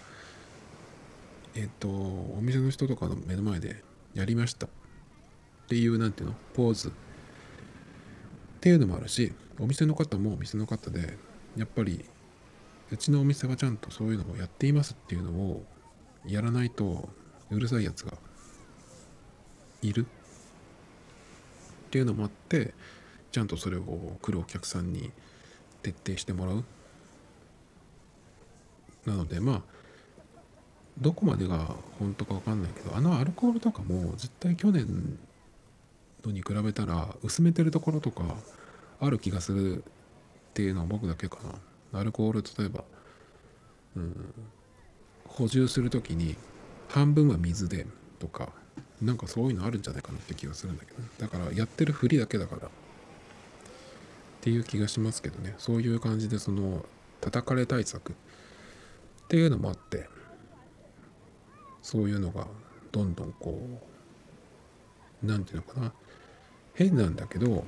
[1.56, 3.82] えっとお店の人とかの目の前で
[4.14, 4.66] やりました。
[4.66, 4.68] っ
[5.68, 6.34] ていう何ていうの？
[6.54, 6.88] ポーズ。
[6.88, 6.92] っ
[8.60, 11.16] ていうのもあるしお店の方もお店の方で
[11.56, 12.04] やっぱり
[12.90, 15.64] うちのお店はちゃんとそういうのをやっていますっていうのを
[16.26, 17.08] やらないと
[17.50, 18.12] うるさいやつが
[19.82, 20.06] いる。
[21.86, 22.74] っていうのもあって
[23.32, 25.10] ちゃんとそれを来るお客さんに
[25.82, 26.64] 徹底してもらう。
[29.06, 29.75] なのでまあ
[30.98, 35.18] どこまでが本当か分かんないけどあのアルコールとかも絶対去年
[36.24, 38.36] のに比べたら薄めてるところとか
[39.00, 39.86] ある気がするっ
[40.54, 41.38] ていうのは僕だけか
[41.92, 42.00] な。
[42.00, 42.84] アルコール例えば、
[43.96, 44.34] うん、
[45.26, 46.36] 補充する時に
[46.88, 47.86] 半分は水で
[48.18, 48.50] とか
[49.00, 51.08] なんかそういうのあるんじゃないかなって気がするんだけどね。
[51.18, 52.66] だからやってるふりだけだから。
[52.66, 52.70] っ
[54.40, 55.54] ていう気がしますけどね。
[55.58, 56.84] そういう感じでその
[57.20, 58.16] 叩かれ対策っ
[59.28, 60.08] ていうのもあって。
[61.86, 62.48] そういうのが
[62.90, 63.60] どんどんこ
[65.22, 65.92] う何て言うのかな。
[66.74, 67.62] 変なんだけど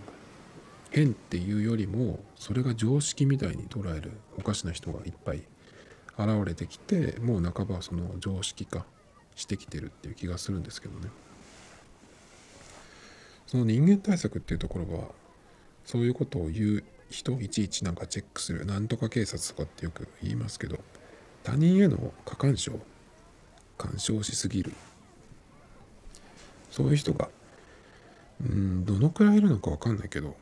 [0.90, 5.44] 変っていうよりもそれが常識みたいに捉えるおかしな人がいっぱい
[6.18, 8.86] 現れてきてもう半ばその常識化
[9.36, 11.10] してきてるっていう気がするんですけどね。
[13.46, 15.04] その人間対策っていうところは
[15.84, 20.80] そういうことを言う人いちいちなんかチェックするなんとか警察とかってよく言いますけど
[21.44, 22.72] 他人への過干渉
[23.78, 24.72] 干渉しすぎる。
[26.70, 27.28] そういう人が
[28.40, 30.36] うんどのくらいいるのか分かんないけど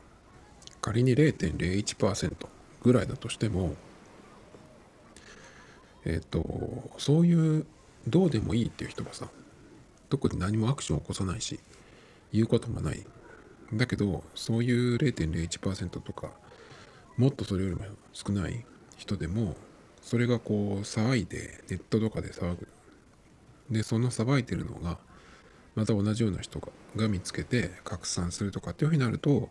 [0.81, 2.47] 仮に0.01%
[2.83, 3.73] ぐらいだとしても
[6.05, 7.65] えっ、ー、とそういう
[8.07, 9.27] どうでもいいっていう人はさ
[10.09, 11.59] 特に何もアクションを起こさないし
[12.31, 13.05] 言うこともない。
[13.73, 16.31] だけどそういう0.01%とか
[17.17, 17.81] もっとそれよりも
[18.13, 18.63] 少ない
[18.95, 19.55] 人でも
[20.01, 22.67] それがこう騒いでネットとかで騒ぐ
[23.69, 24.97] でその騒いでるのが
[25.75, 26.59] また同じような人
[26.95, 29.49] が見つけて拡散するとかっていうふうになると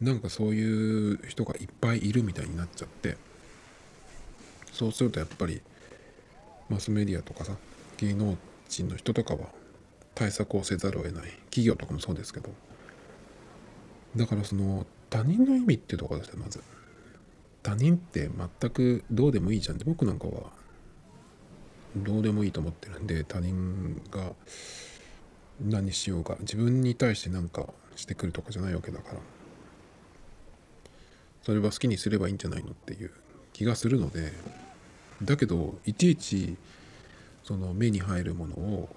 [0.00, 3.16] なんかそういう人がいっぱいいるみたいになっちゃって
[4.72, 5.60] そうするとやっぱり
[6.68, 7.54] マスメディアとかさ
[7.98, 8.36] 芸能
[8.68, 9.48] 人の人とかは
[10.14, 11.30] 対策をせざるを得ない。
[11.50, 12.50] 企業とかもそうですけど。
[14.16, 16.62] だからその他人の意味ってところですよまず。
[17.62, 20.50] 他人って全くどうでもいいじゃんって僕なんかは
[21.96, 24.32] どうでもいいと思ってるんで他人が
[25.60, 29.18] 何しようが自分に対して何かしてくるとかじゃないわけだから。
[31.42, 33.10] それは好きにすればいいんじゃないのっていう
[33.52, 34.32] 気がするので。
[35.22, 36.56] だけどいちいち
[37.44, 38.88] その目に入るものを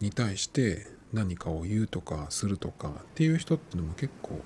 [0.00, 4.40] に対して何かを言うとかするとかっていう人ってのも結構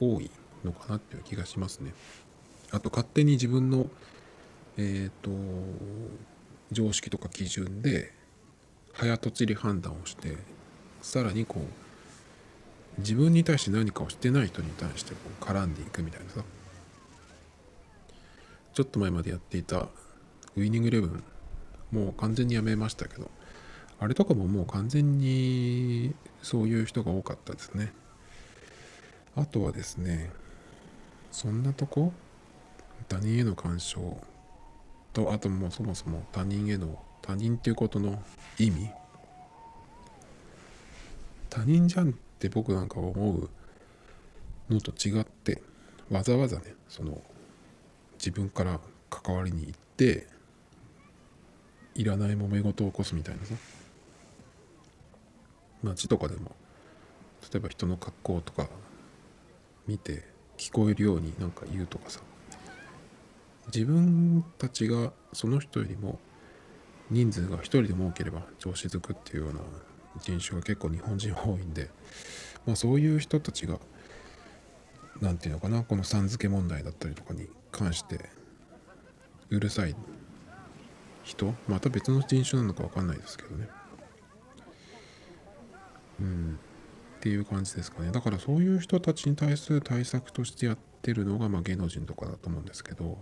[0.00, 0.30] 多い
[0.64, 1.92] のかなっていう気がしますね。
[2.70, 3.86] あと勝手に自分の
[4.76, 5.30] えっ、ー、と
[6.72, 8.12] 常識とか基準で
[8.92, 10.36] 早とちり判断をして
[11.02, 16.44] さらにこう自分に対して何かをしてない人に対してこう絡んでいくみたいなさ。
[18.74, 19.86] ちょっと前までやっていた
[20.56, 21.22] ウイニングイレブン
[21.92, 23.30] もう完全にやめましたけど
[24.00, 26.12] あれとかももう完全に
[26.42, 27.92] そういう人が多かったですね。
[29.36, 30.30] あとはですね
[31.30, 32.12] そんなとこ
[33.08, 34.18] 他人への干渉。
[35.14, 38.22] とあともうそもそも他人への他人っていうことの
[38.58, 38.90] 意味？
[41.48, 43.48] 他人じゃんって僕なんか思う
[44.68, 45.62] のと違って
[46.10, 47.22] わざわざねその
[48.18, 50.26] 自分から関わりに行って
[51.94, 53.54] いらない揉め事を起こすみたいなさ。
[55.82, 56.50] 街とかでも
[57.52, 58.68] 例えば人の格好とか
[59.86, 60.24] 見て
[60.56, 62.20] 聞こえるようになんか言うとかさ。
[63.66, 66.18] 自分たちがその人よりも
[67.10, 69.60] 人数が1人でも多ければ調子づくっていうような
[70.20, 71.90] 人種が結構日本人多いんで、
[72.66, 73.78] まあ、そういう人たちが
[75.20, 78.30] 何て言うのかなこのさん付け問題だったりとかに関して
[79.50, 79.94] うるさい
[81.22, 83.68] 人また別の人種なのか分かんないですけどね。
[86.20, 86.58] うん。
[87.16, 88.12] っていう感じですかね。
[88.12, 93.18] だからそういう人たちに対する対策としてやってるのが、まあ、芸能人とかだと思うんですけど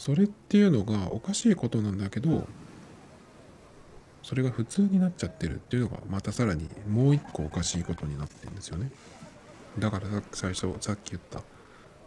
[0.00, 2.48] それっていうのがおかしいことなんだけど
[4.22, 8.90] それが普通になっちゃってるっていうのがまたさらにもう一個おかしいことになってるんですよね。
[9.78, 11.42] だからさ最初さっき言った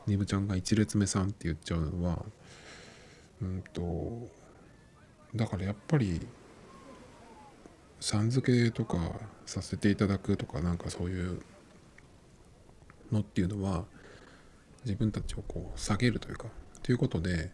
[0.08, 2.26] ニブちゃんが一列目さんって言っちゃうのは
[3.44, 4.28] うんと
[5.36, 6.20] だからやっぱり
[8.00, 8.98] さん付けとか
[9.46, 11.44] させていただくとかなんかそういう
[13.12, 13.86] のっていうのは
[14.84, 16.48] 自分たちをこう下げるというか
[16.82, 17.52] ということで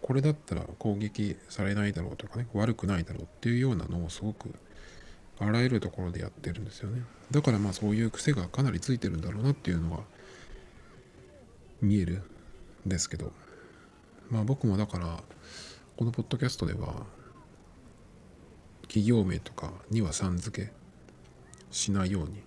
[0.00, 4.54] これだったら攻撃されないだろうとかね悪くないだろうっていうようなのをすごく
[5.38, 7.02] あらゆるところでやってるんですよね。
[7.30, 10.00] だからまあそういう癖がかなりついてるんだろうなっていうのは
[11.80, 12.22] 見える
[12.86, 13.32] んですけど。
[14.30, 15.22] まあ僕もだから
[15.96, 17.04] このポッドキャストでは
[18.82, 20.72] 企業名とかにはさん付け
[21.70, 22.42] しないように。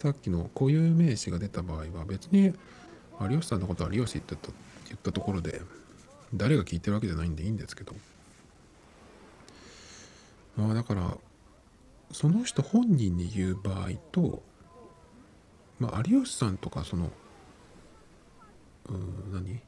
[0.00, 2.52] さっきの固有名詞が出た場合は別に
[3.20, 4.50] 有吉さんのことは有吉って言った
[4.92, 5.62] 言ったところで
[6.34, 7.94] 誰が聞いてるわけじゃないんでいいんですけど。
[10.56, 11.16] まあだから
[12.12, 14.42] その人本人に言う場合と、
[15.78, 17.10] まあ、有吉さんとかその
[18.90, 19.60] うん何？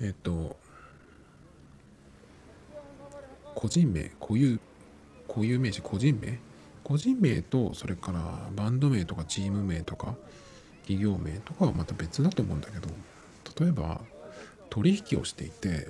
[0.00, 0.56] えっ、と
[3.54, 4.60] 個人名固有
[5.26, 6.38] 固有名詞個人名？
[6.82, 8.20] 個人名とそれから
[8.54, 10.14] バンド名とかチーム名とか
[10.82, 12.88] 企業名とかはまた別だと思うんだけど。
[13.58, 14.00] 例えば
[14.70, 15.88] 取引をしていて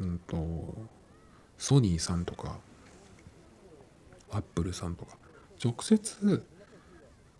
[0.00, 0.74] うんと
[1.58, 2.56] ソニーさんとか
[4.30, 5.16] アップルさんとか
[5.62, 6.44] 直接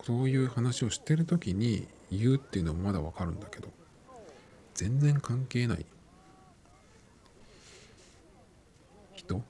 [0.05, 3.69] そういう話をしてる時に言うっていうのもまだわかるんだけど
[4.75, 5.85] 全然関係ない
[9.15, 9.43] 人？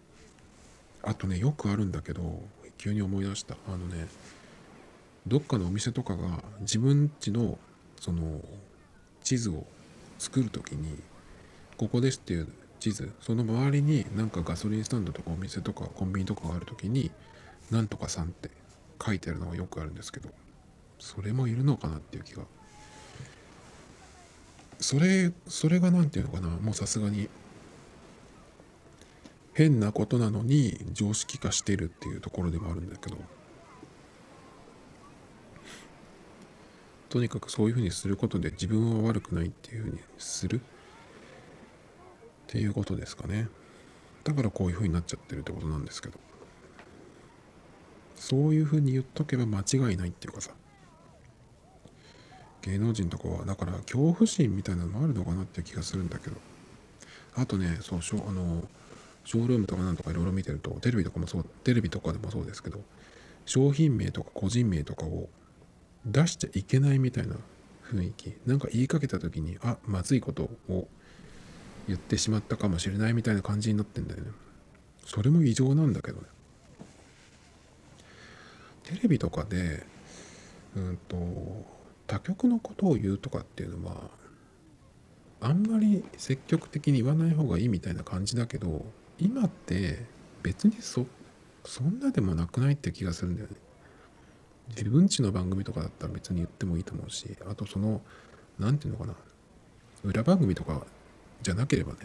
[1.03, 2.41] あとねよくあるんだけど
[2.79, 3.57] 急に思い出した。
[3.69, 4.07] あのね
[5.27, 7.59] どっかのお店とかが自分ちの
[8.01, 8.41] その
[9.27, 9.67] 地図を
[10.21, 10.97] 作る時に
[11.77, 12.49] ここですっていう
[12.79, 17.11] 地図その周りになんかガソリンスタンドとかお店とかコンビニとかがある時に
[17.73, 18.51] なんとかさんって
[19.05, 20.29] 書いてあるのがよくあるんですけど
[21.01, 22.45] それもいるのかなっていう気が。
[24.79, 27.29] それそれが何て言うのかなもうさすがに。
[29.55, 33.17] 変なことなのに常識化してるっていうところでもあるんだけど。
[37.17, 40.61] とにかくそういうふうにすることで自分は悪くないっていうふうにする。
[40.61, 40.61] っ
[42.47, 43.49] ていうことですかね。
[44.23, 46.19] だからこういうふうになっちゃってるってことなんですけど。
[48.17, 50.51] そういうふうに言っとけば間違いないっていうかさ。
[52.61, 56.37] 芸能人とかはだから恐怖心みたいなのもあるのかなっていう気がするんだけど。
[57.35, 58.69] あとねそうあの
[59.25, 62.81] ショールームとかなんとかいろいろ見てるとテレビとかもそうテレビとかでもそうですけど
[63.47, 65.31] 商品名とか個人名とかを
[66.07, 67.37] 出しちゃいけないみたいな
[67.91, 68.37] 雰囲気。
[68.47, 70.89] なんか言いかけた時にあまずいことを
[71.89, 74.31] 言ってしまったかもしれないみたいな感じになってんだよね。
[75.05, 76.27] それも異常なんだけどね。
[78.85, 79.85] テレビとかで
[80.77, 81.17] うんと
[82.07, 84.11] 他局のことを言うとかっていうのは
[85.41, 88.85] あんまり積極的に言わない方がいいみたいな感じだけど
[89.19, 90.05] 今って
[90.43, 91.07] 別にそ
[91.65, 93.57] そんなでもなくないって気がするんだよね。
[94.69, 98.01] 自分ちの番組とかだったら別に言ってもいいと思うしあとその
[98.59, 99.17] 何て言うのかな
[100.05, 100.85] 裏番組とか
[101.43, 101.99] じゃなければね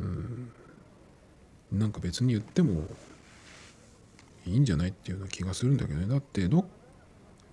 [0.00, 0.52] うん
[1.72, 2.84] なんか別に言っても
[4.46, 6.06] いいんじゃないっていうような気がするんだけどね。
[6.06, 6.66] だってど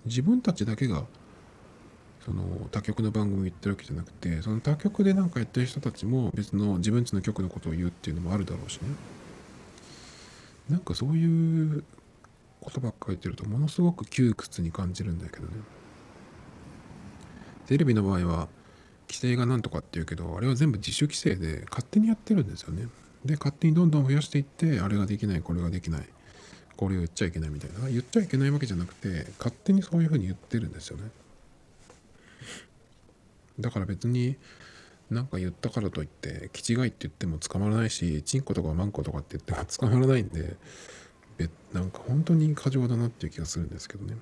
[0.04, 1.04] 自分たちだけが
[2.24, 8.88] その他局の番組言ってるわけじゃなくてその他局で何かやってる人たちも別の自分ちの局のことを言うっていうのもあるだろうしね。
[10.68, 11.84] なんかそういう
[12.62, 15.52] ことばっかり言ってるとものすごく窮屈に感じるんだけどね。
[17.66, 18.48] テレビの場合は
[19.08, 22.88] 規制がなんとかっていうけどあれは全部自主規制で勝手にやってるんですよね。
[23.24, 26.08] で勝手にどんどん増やしていってあれができないこれができない
[26.76, 27.88] これを言っちゃいけないみたいな。
[27.88, 31.10] 言っちゃいけないわけじゃなくて勝手にそういうふうに言ってるんですよね。
[33.60, 34.36] だから別に
[35.10, 40.56] 何か言ったからといって気違いって言っても捕まらないしチンコとかマンコとかって言っても捕まらないんで
[41.72, 44.16] なんか本当に過剰だなっていう気がするんですけどね。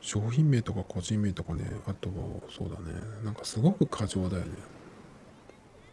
[0.00, 2.10] 商品名とか個人名とかねあと
[2.50, 3.00] そうだね。
[3.24, 4.50] なんかすごく過剰だよね。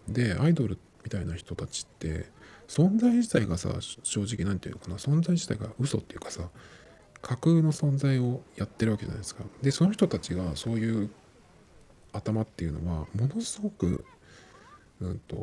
[0.08, 2.30] でアイドルみたいな人たちって
[2.68, 3.70] 存在自体がさ
[4.04, 4.98] 正直何て言うのかな。
[4.98, 6.50] 存在自体が嘘っていうかさ
[7.22, 9.44] 架空の存在をやってるわけじゃないですか。
[9.62, 11.10] でその人たちがそういう
[12.12, 14.04] 頭っていうのはものすごく
[15.00, 15.36] うんと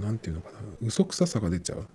[0.00, 0.58] 何て言うのかな。
[0.82, 1.86] 嘘くささが出ちゃう。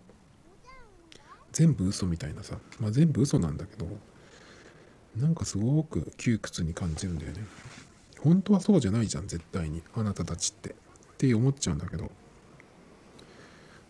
[1.52, 2.58] 全部嘘みたいなさ。
[2.80, 3.88] まあ全部嘘なんだけど
[5.18, 7.46] なんかすごく窮屈に感じるんだよね。
[8.20, 9.84] 本当はそうじゃないじゃん絶対に。
[9.96, 10.70] あなたたちって。
[10.70, 10.74] っ
[11.18, 12.12] て思っちゃうんだけど。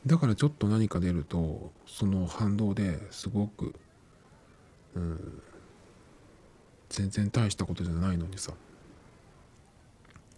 [0.06, 3.76] だからちょっと何か出るとその反動ですごく
[4.96, 5.42] うん
[6.88, 8.54] 全然大したことじゃないのにさ。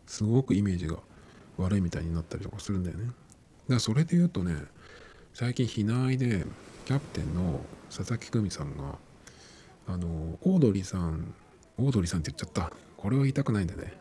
[0.07, 0.97] すごくイメージが
[1.57, 3.11] 悪いみたいになったりとかするんだよね。
[3.75, 4.55] らそれで言うとね
[5.33, 6.45] 最近避難で
[6.85, 8.95] キャプテンの佐々木久美さんが
[9.87, 11.33] あのオードリーさん
[11.77, 12.71] オードリーさんって言っちゃった。
[12.97, 13.93] これは言いたくないんでね。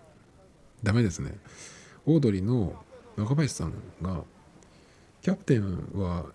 [0.82, 1.34] ダメですね。
[2.04, 2.74] オードリーの
[3.16, 4.22] 若林さんが
[5.22, 6.26] キャプテンは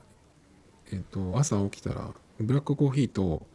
[0.92, 2.10] えっ、と朝起きたら
[2.40, 3.46] ブラックコーヒーと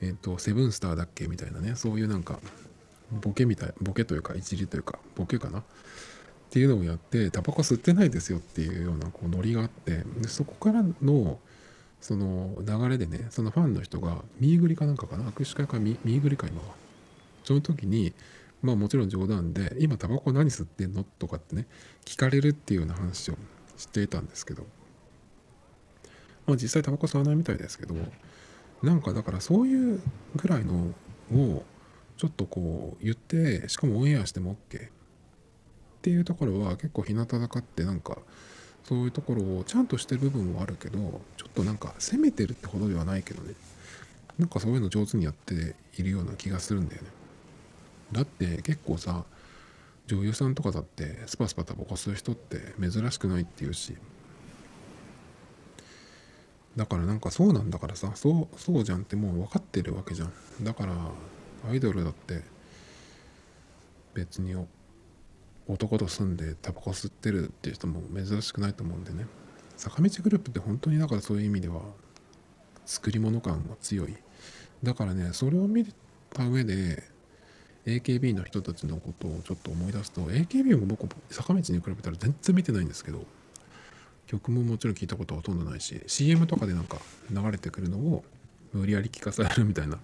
[0.00, 1.28] えっ、とセブンスターだっけ？
[1.28, 1.76] みたいなね。
[1.76, 2.40] そういうなんか
[3.12, 5.62] ボケみたいボケというかいじりというかボケかな？
[6.48, 11.38] っていうのをやってタバコ吸ってないですよっていうようなこうノリがあってでそこからの
[12.00, 16.74] その流れでねそのファンの人がミーグリかなんかかな握手会かミーグリか今は
[17.44, 18.14] その時に
[18.62, 21.66] まあもちろん冗談で「今タバコ何吸ってんの?」とかってね
[22.06, 23.36] 聞かれるっていうような話を
[23.76, 24.64] していたんですけど
[26.46, 27.94] まあ実際タバコ吸わないみたいですけど
[28.82, 30.00] なんかだからそういう
[30.36, 30.94] ぐらいの
[31.32, 31.64] を
[32.16, 34.88] ちょっとこう言ってしかもオンエアしても OK
[35.98, 38.18] っていうところは結構日向坂ってなんか
[38.84, 43.54] そういうところをちゃんとしてる部分もあるけどちょっとなんか攻めてるってほどではないけどね。
[44.38, 47.08] なんかそういうの上手にやっているような気がするんだよね。
[48.12, 49.24] だって結構さ
[50.06, 53.96] 女優さんとかだってスパスパタバコ吸う人って珍しくないっていうし。
[56.76, 60.32] だからなんかそうなんだからさそうそうじゃんってもう分かってるわけじゃん。
[60.62, 60.94] だから
[61.68, 62.42] アイドルだって
[64.14, 64.54] 別に
[65.68, 69.26] 男と住んでタバコ吸ってるっていう人も珍しくないと思うんでね。
[69.76, 71.82] 坂道グループって本当にだからそういう意味では
[72.86, 74.16] 作り物感が強い。
[74.82, 75.86] だからねそれを見
[76.30, 77.02] た上で
[77.84, 83.24] AKB の人たちのことをちょっと思い出すと AKB も僕坂道に比べたら全然見てないんですけど
[84.26, 86.98] 曲ももちろん聞いたことはほとんどないし CM とかでなんか
[87.30, 88.24] 流れてくるのを
[88.72, 89.98] 無理やり聞かされるみたいな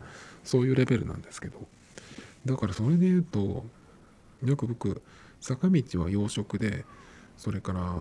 [0.45, 1.59] そういうレベルなんですけど。
[2.45, 3.65] だからそれで言うと
[4.45, 5.01] よく僕
[5.45, 6.87] 坂道は洋食で
[7.37, 7.99] それから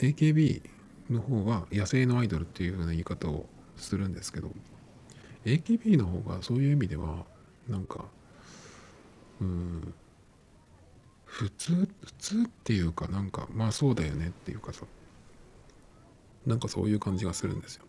[0.00, 0.60] AKB
[1.08, 3.46] の方は野生のアイドルっていうような言い方を
[3.76, 4.50] するんですけど
[5.44, 7.24] AKB の方がそういう意味では
[7.68, 8.06] なんか
[9.40, 9.94] うん
[11.24, 14.86] 普通普通っていうかなんかまあそうだよねっていうかさ
[16.44, 17.84] なんかそういう感じがするんですよ。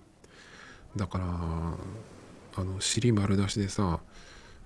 [0.95, 4.01] だからあの尻丸出しでさ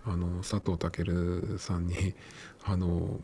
[0.06, 2.14] あの佐藤健さんに
[2.66, 3.22] あの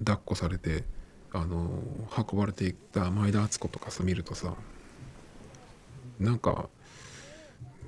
[0.00, 0.84] 抱っこされて
[1.32, 1.82] あの
[2.30, 4.54] 運ばれていった前田敦子とかさ見るとさ
[6.20, 6.68] なんか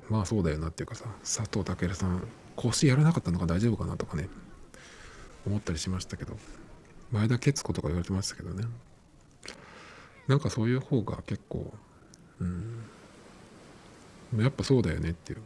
[0.09, 4.29] まあそうだよなっていうかさ佐藤健さん腰やらなかったのが大丈夫かなとかね
[5.45, 6.37] 思ったりしましたけど
[7.11, 8.65] 前田悦子とか言われてましたけどね。
[10.27, 11.71] なんかそういう方が結構
[12.39, 12.79] うん
[14.37, 15.39] やっぱそうだよねっていう。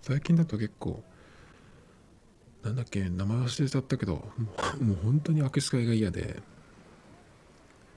[0.00, 1.02] 最近だと結構
[2.62, 4.22] なんだっけ名前忘れちゃったけども
[4.80, 6.24] うもう本当に握手会が嫌でっ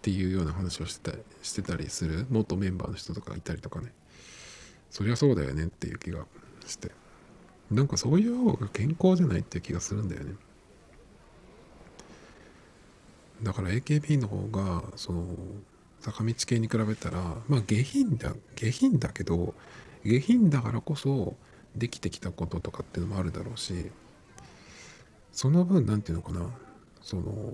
[0.02, 3.92] ていうような話をしてたしてたりする元メンバーの人とかいたりとかね。
[4.90, 6.26] そりゃそうだよねっていう気が
[6.66, 6.92] して。
[7.72, 10.34] なんかそういう方が健康じゃないっていう気がするんだよね。
[13.44, 15.26] だから AKB の方がその
[16.02, 19.54] 坂道系に比べたらまあ下品だ下品だけど
[20.04, 21.36] 下品だからこそ
[21.76, 23.92] できてきたこととかっていうのもあるだろうし
[25.32, 26.50] その分何て言うのかな。
[27.02, 27.54] その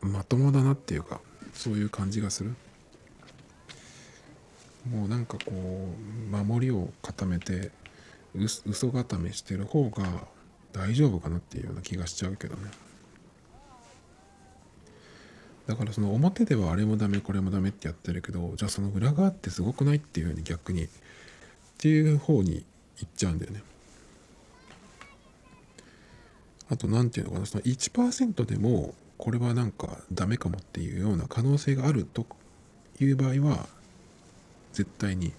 [0.00, 1.20] まともだなっていうか
[1.54, 2.54] そういう感じがする。
[4.90, 7.70] もうなんかこう守りを固めて
[8.34, 10.26] う嘘固めしてる方が
[10.72, 12.70] 大丈夫かなっていうような気がしちゃうけどね。
[15.66, 20.88] だからその表ではあれもダメこれもダメってやってるけどじゃあその裏側ってすごくないっていうふうに逆にっ
[21.78, 22.64] ていう方に
[22.98, 23.62] 行っちゃうんだよね。
[26.72, 32.24] あと何て言うのかなその1%でもこれはなんかダメかもっていうような可能性があると
[32.98, 33.68] いう場合は
[34.72, 35.34] 絶対に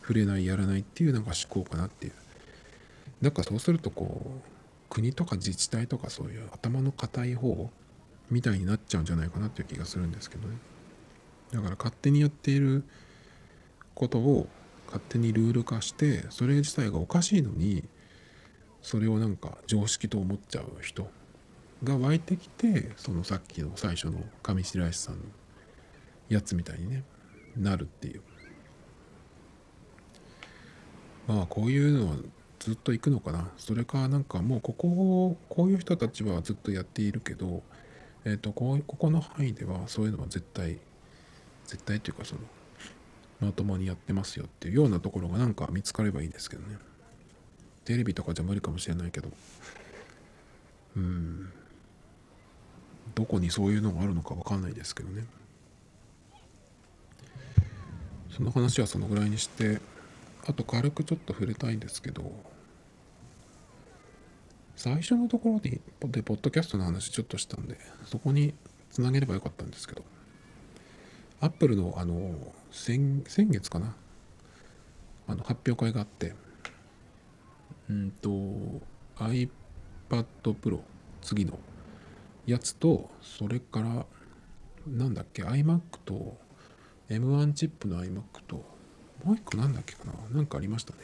[0.00, 2.12] 触れないやらないっていうなんか思考かなっていう。
[3.20, 4.40] なんかそうするとこう
[4.88, 7.70] 国とか自治体とかそういう頭の固い方
[8.30, 10.56] みたいになっちゃうんじゃないかなっていう気がするんですけどね。
[11.52, 12.82] だから勝手にやっている
[13.94, 14.48] ことを
[14.86, 17.84] 勝手にルール化してそれ自体がおかしいのに
[18.88, 21.10] それをなんか常識と思っちゃう人
[21.84, 25.20] が湧いてきてそのさっきの最初の上白石さんの
[26.30, 27.04] やつみたいにね
[27.54, 28.22] なるっていう。
[31.26, 32.16] まあこういうのは
[32.60, 33.50] ずっと行くのかな。
[33.58, 37.62] それかなんかもうここをこういう人たちはずっとやっているけど
[38.24, 40.78] え、ー、とこここの範囲ではそういうのは絶対
[41.66, 42.40] 絶対っていうかその
[43.40, 46.87] まともにやってますよっていうようなところがなんか見つかればいいですけどね。
[47.88, 49.30] テレビとかじゃ無理かもしれないけど。
[50.94, 51.50] うん。
[53.14, 55.24] どこにそういうのがあるのか分かんないですけどね。
[58.30, 59.80] その話はそのぐらいにして
[60.46, 62.30] あと軽くちょっと触れたいんですけど。
[64.76, 68.52] 最初のところででポッドキャストの話ちょっとしたんでそこに
[68.90, 70.04] つなげればよかったんですけど。
[71.40, 73.94] アップルのあの先先月かな。
[75.26, 76.34] あの発表会があって。
[77.88, 78.28] うんと
[79.16, 79.48] iPad
[80.42, 80.80] Pro
[81.22, 81.58] 次の
[82.46, 84.06] やつとそれから
[84.86, 86.38] なんだっけ iMac と
[87.08, 88.64] M1 チップの iMac と
[89.24, 90.98] もう一個なんだっけかななんかありましたね。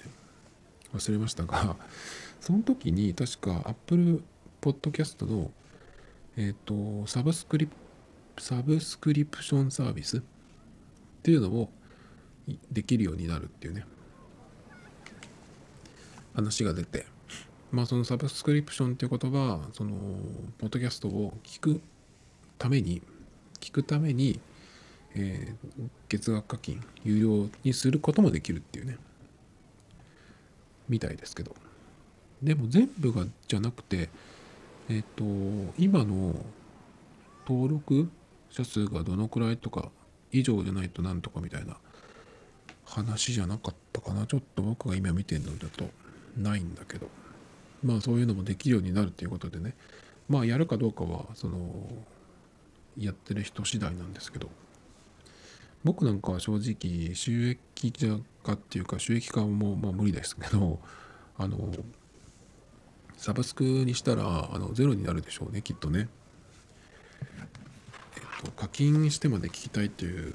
[0.95, 1.77] 忘れましたが
[2.41, 4.23] その時に確か Apple
[4.61, 5.51] Podcast の
[6.37, 7.75] えっ、ー、とサブスクリプ
[8.41, 10.23] サブスクリプションサービスっ
[11.23, 11.71] ていうのを
[12.71, 13.85] できるようになるっていうね。
[16.35, 17.07] 話が出て。
[17.73, 19.93] まあそのサブスクリプションっていうことはその
[20.59, 21.81] ポッドキャストを聞く
[22.57, 23.03] ために
[23.59, 24.39] 聞くために、
[25.17, 28.97] えー、月額課金有料にすることもできるっていうね。
[30.89, 31.57] みたいですけど。
[32.43, 34.09] でも全部がじゃなくて
[34.89, 36.35] えっ、ー、と今の
[37.49, 38.09] 登録
[38.51, 39.91] 者数がどのくらいとか
[40.31, 41.77] 以上じゃないとなんとかみたいな
[42.85, 44.27] 話じゃなかったかな。
[44.27, 45.89] ちょっと僕が今見てるのだと。
[46.37, 47.09] ないんだけど。
[47.83, 49.75] まあそういうのもできるようになるということでね。
[50.29, 51.87] まあやるかどうかはその
[52.99, 54.51] やってる人次第なんですけど。
[55.85, 57.93] 僕なんかは正直収益
[58.43, 60.81] 化っていうか収益化もまあ無理ですけど
[61.37, 61.71] あの
[63.19, 66.09] サブスクにしたらあのゼロになるでしょうねきっとね。
[68.17, 70.33] えっと課金してまで聞きたいっていう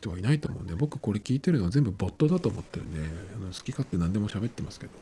[0.00, 3.00] 人はいないと思うんで僕これ聞いてるのは全部ボットだと思ってるんで
[3.36, 4.92] あの好き勝手何でも喋ってますけど。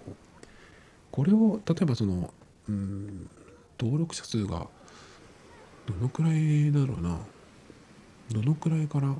[1.10, 2.32] これを例えばその
[2.68, 3.28] うん
[3.80, 4.66] 登録者数が
[5.86, 7.18] どのくらいだろうな。
[8.30, 9.14] どのくらいから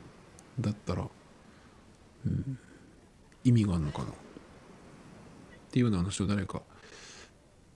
[0.61, 1.09] だったら、
[2.27, 2.59] うん、
[3.43, 4.05] 意味があるのかな。
[4.05, 4.11] っ
[5.71, 6.61] ていうような話を誰か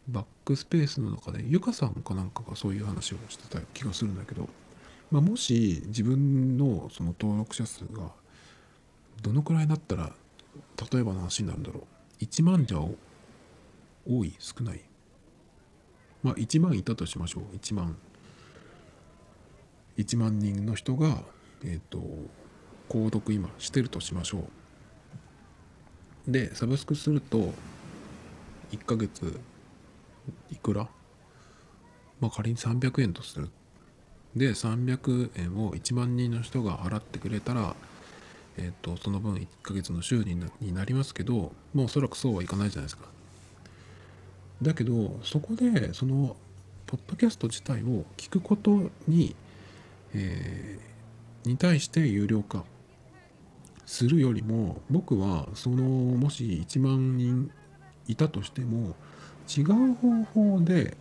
[0.09, 4.49] バックスペースの中でゆかさんかなんかがそういう話をしてた気がするんだけど。
[5.13, 8.11] まあ、もし自分のその登録者数が
[9.21, 10.11] どのくらいだったら
[10.91, 12.25] 例えばの話になるんだろう。
[12.25, 14.81] 1万じゃ多い少ない。
[16.23, 17.57] まあ1万いたとしましょう。
[17.57, 17.95] 1万。
[19.99, 21.23] 1万人の人が
[21.63, 22.01] えっ、ー、と
[22.89, 24.39] 購読今してるとしましょ
[26.27, 26.33] う。
[26.33, 27.53] でサブスクすると
[28.71, 29.39] 1ヶ月
[30.51, 30.89] いくら？
[32.19, 33.51] まあ仮に300円とする
[34.37, 37.77] で300円を1万人の人が払ってくれたら、
[38.57, 43.05] えーと、その分1ヶ月の収入になりますけどもうおそらくそうはいかないじゃないですか。
[44.63, 46.37] だけどそこでその
[46.87, 49.35] ポッドキャスト自体を聞くことに、
[50.15, 52.65] えー、に対して有料化
[53.87, 57.51] するよりも僕はそのもし1万人
[58.07, 58.95] いたとしても
[59.49, 60.97] 違う方法で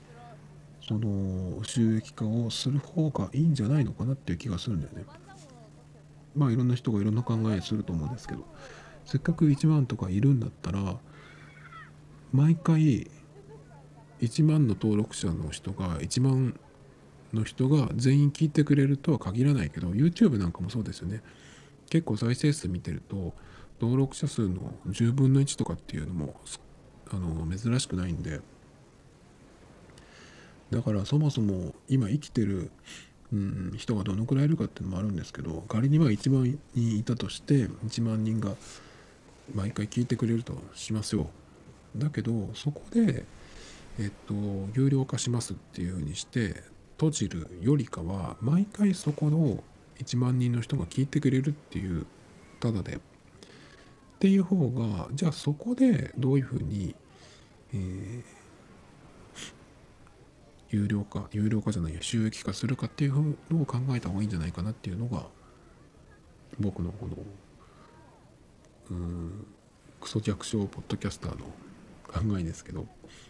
[0.87, 5.05] その収益化をする方がいいんじゃないのかなっていう気がするんだよね。
[6.35, 8.45] まあいろんな人がいろんな考えすると思うんですけど
[9.05, 10.97] せっかく1万とかいるんだったら
[12.31, 13.09] 毎回
[14.21, 16.57] 1万の登録者の人が1万
[17.33, 21.21] の人が全員聞いてくれるとは限らないけど YouTube なんかもそうですよね
[21.89, 23.33] 結構再生数見てると
[23.81, 26.35] 登録者数の10分の1とかっていうのも
[27.11, 28.39] あの珍しくないんで
[30.71, 32.71] だからそもそも今生きてる、
[33.33, 38.55] うん、人がどのくらいいるかっていうのもあるんですけど仮にまあ1万人いたとして1万人が
[39.53, 41.29] 毎回聞いてくれるとしますよ。
[41.97, 43.25] だけどそこで
[43.99, 44.33] えっと
[44.73, 46.63] 有料化しますっていうふうにして
[46.93, 49.61] 閉じるよりかは毎回そこの
[49.99, 52.05] 1万人の人が聞いてくれるっていう
[52.59, 52.95] ただで。
[52.95, 52.99] っ
[54.21, 56.95] ていう方がじゃあそこでどういうふうに、
[57.73, 58.40] えー
[60.71, 65.25] 有料化有料化じゃないや収益化するかっていうのを考えた方がいいんじゃないかなっていうのが
[66.59, 67.17] 僕のこの
[68.91, 69.45] うん
[69.99, 71.45] クソ弱小ポッドキャスターの
[72.07, 72.87] 考えですけど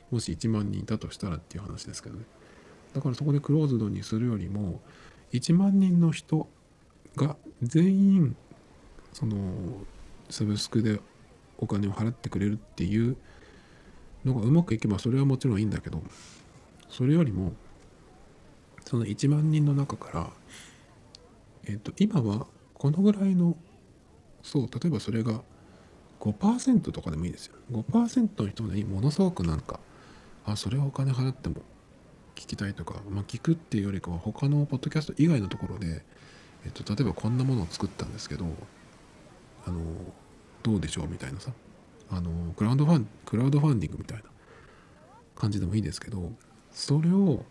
[0.09, 2.25] もし1万人いたとしたらっていう話ですけどね。
[2.93, 4.81] だからそこでクローズドにするよりも
[5.31, 6.47] 1万人の人
[7.15, 8.35] が全員
[9.13, 9.37] その
[10.29, 10.99] サブスクで
[11.57, 13.15] お金を払ってくれるっていう
[14.25, 16.03] のがうまくいけばそれはもちろんいいんだけど
[16.91, 17.53] それよりも
[18.85, 20.29] その1万人の中から
[21.65, 23.55] えっ、と今はこのぐらいの
[24.43, 25.41] そう例えばそれが
[26.19, 27.55] 5%とかでもいいですよ。
[27.71, 29.79] 5%の人にものすごくなんか
[30.45, 31.55] あそれはお金払っても
[32.35, 36.03] 聞きたいとか、まあ、聞くっていうよりかは他のポッドキャスト以外のところで、
[36.65, 38.45] えっと、例えばこんなものを作ったんですけど
[39.65, 39.79] あの
[40.63, 41.51] どうでしょうみたいなさ
[42.09, 44.23] あのクラウドファンクラウドファンディングみたいな
[45.35, 46.31] 感じでもいいですけど
[46.71, 47.45] それを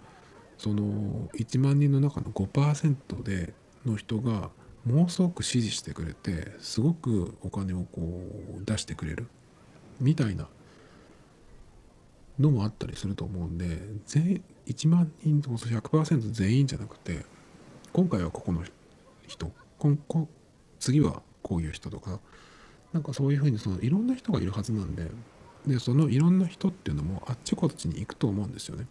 [0.58, 3.54] その1万人の中の5%で
[3.86, 4.50] の人が
[4.84, 8.02] ものすごく支持してくれてすごくお金をこ
[8.60, 9.26] う出してくれる。
[10.00, 10.48] みたいな
[12.38, 17.24] のもあったりすると思うんで全1万人と100%全員じゃなくて
[17.92, 18.64] 今回はここの
[19.26, 20.28] 人今後
[20.78, 22.18] 次はこういう人とか
[22.92, 25.10] なんかそういうふうにそのいろんな人がいるはずなんで
[25.66, 28.86] でそのいろんな人っていうのもあっちこっちに行くと思うんですよね。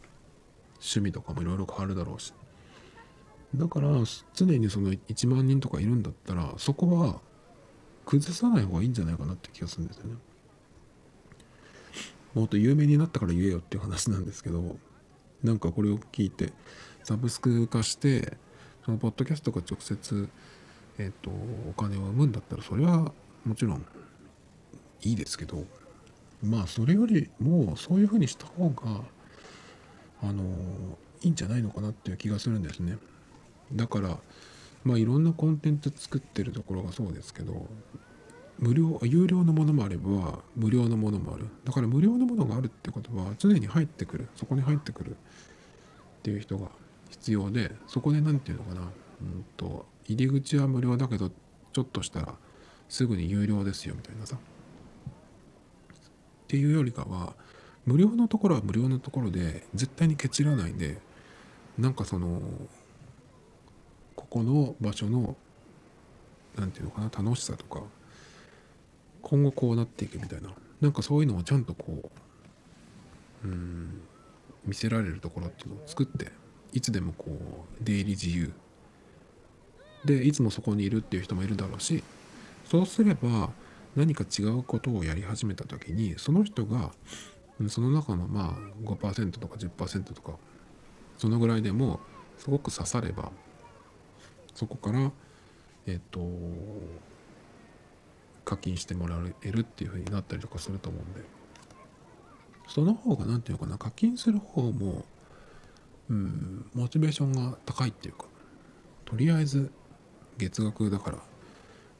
[0.79, 2.33] 趣味とかもいろいろ変わるだろうし
[3.55, 3.89] だから
[4.33, 7.19] 常にその1万人とかいるんだったらそこは
[8.05, 10.15] 崩さない方がいいんじゃないかなって気がするんですよね。
[12.33, 14.77] もっと有名になったから言えよっていう話なんですけど
[15.43, 16.53] なんかこれを聞いて
[17.03, 18.37] サブスク化して
[18.85, 20.29] そのポッドキャストが直接、
[20.99, 21.31] えーと、
[21.69, 23.11] お金を生むんだったらそれは
[23.45, 23.85] もちろん
[25.01, 25.63] いいですけど
[26.43, 29.01] まあそれよりもそういうふうにした方が
[30.21, 30.43] あの
[31.21, 32.97] いいんじゃないのかなっていう気がするんですね。
[33.73, 34.17] だから
[34.83, 37.67] まあいろんなコンテンツ作ってるところがそうですけど
[38.57, 41.47] 無料有料のものもあれば無料のものもある。
[41.63, 44.27] だから無料のものがあるってことは常に入ってくる。
[44.35, 45.15] そこに入ってくる。
[46.19, 46.69] っていう人が
[47.09, 48.81] 必要でそこで何て言うのかな、
[49.21, 51.29] うんと、入り口は無料だけど
[51.71, 52.33] ちょっとしたら
[52.89, 54.35] すぐに有料ですよみたいなさ。
[54.35, 54.39] っ
[56.47, 57.35] ていうよりかは
[57.85, 60.97] 無料のところは無料のところで絶対にケチらないで
[61.77, 62.41] なんかその
[64.15, 65.35] ここの場所の
[66.57, 67.81] 何て言うのかな楽しさとか
[69.21, 70.49] 今後こうなっていくみたいな
[70.81, 72.09] なんかそういうのをちゃんとこ
[73.43, 74.01] ううん
[74.65, 76.31] 見せられるところっていうのを作って
[76.73, 78.51] いつでもこう出入り自由。
[80.05, 82.03] でいつもそこにいるっていう人もいるだろうし
[82.63, 83.49] そうすれば
[83.97, 86.91] 何か違うことをやり始めた時にその人が
[87.67, 90.37] その中のまあ5%とか10%とか
[91.17, 91.99] そのぐらいでも
[92.37, 93.31] すごく刺されば
[94.55, 95.11] そこから
[95.85, 96.21] えっと
[98.45, 101.39] 課金してもらえるっていう風になったりとかすると思うんで。
[102.69, 105.03] その方が何て言うかな課金する方も
[106.09, 108.25] うんモチベーションが高いっていうか
[109.05, 109.71] とりあえず
[110.37, 111.17] 月額だから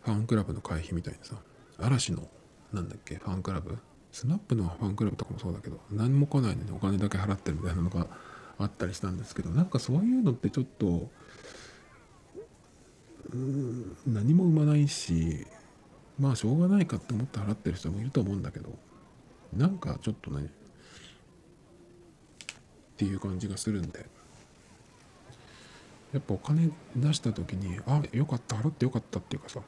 [0.04, 1.36] ファンクラブの会費みたいにさ
[1.80, 2.28] 嵐の
[2.72, 3.78] なんだっけファンクラブ
[4.12, 8.08] スナップのファンクラブとかもそうだけど何も来ないのにお金だけ払ってるみたいなのが
[8.58, 11.10] あったりしたんですけどなんかそういうのってちょっと
[13.32, 15.46] うん何も生まないし
[16.20, 18.78] まあしょうがないかって思って払ってる人もいると思うんだけど
[19.56, 20.48] なんかちょっとねっ
[22.98, 24.06] ていう感じがするんで。
[26.14, 29.60] やっぱお金出した時にあよかった払ってよかったっていうかさ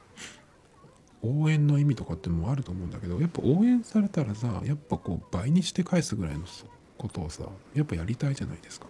[1.23, 6.45] 応援の意味とかってもあると思うんだけどやっぱ応援されたらさやっぱこう倍にして返すぐらいの
[6.97, 7.43] ことをさ
[7.73, 8.87] やっぱやりたいじゃないですか。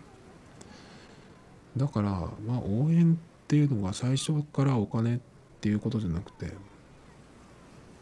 [1.76, 2.10] だから
[2.46, 5.20] まあ応援っていうのが最初からお金っ
[5.62, 6.54] ていうことじゃなくて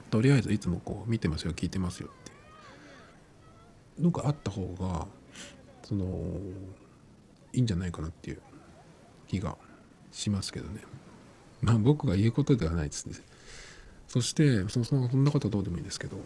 [0.10, 2.32] とりあえずいつもこう見てますよ聞いてますよって。
[4.00, 5.08] いうのがあった方が
[5.84, 6.06] その
[7.54, 8.42] いいんじゃないかなっていう
[9.28, 9.58] 気が
[10.12, 10.82] しますけどね。
[11.62, 13.16] まあ僕が言うことではないですね。
[14.10, 16.18] そしてそそんなことはどうでもいいですけど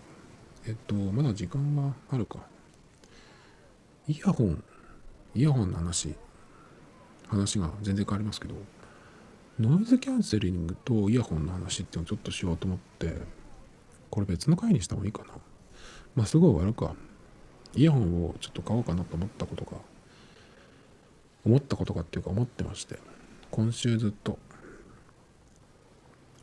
[0.66, 2.40] えっとまだ時間があるか
[4.08, 4.64] イヤホン
[5.36, 6.16] イヤホンの話
[7.28, 8.56] 話が全然変わりますけど
[9.60, 13.18] ノイズキャンセリングとイヤホンの話っていうのをちょっとしようと思って
[14.14, 15.30] これ別の回にした方がいいかな。
[16.16, 16.94] まあすごい終わるか。
[17.74, 19.78] イヤホンをちょっと買おうかなと思ったことが、
[21.44, 23.00] 思ったことがっていうか思ってまして、
[23.50, 24.38] 今週ずっと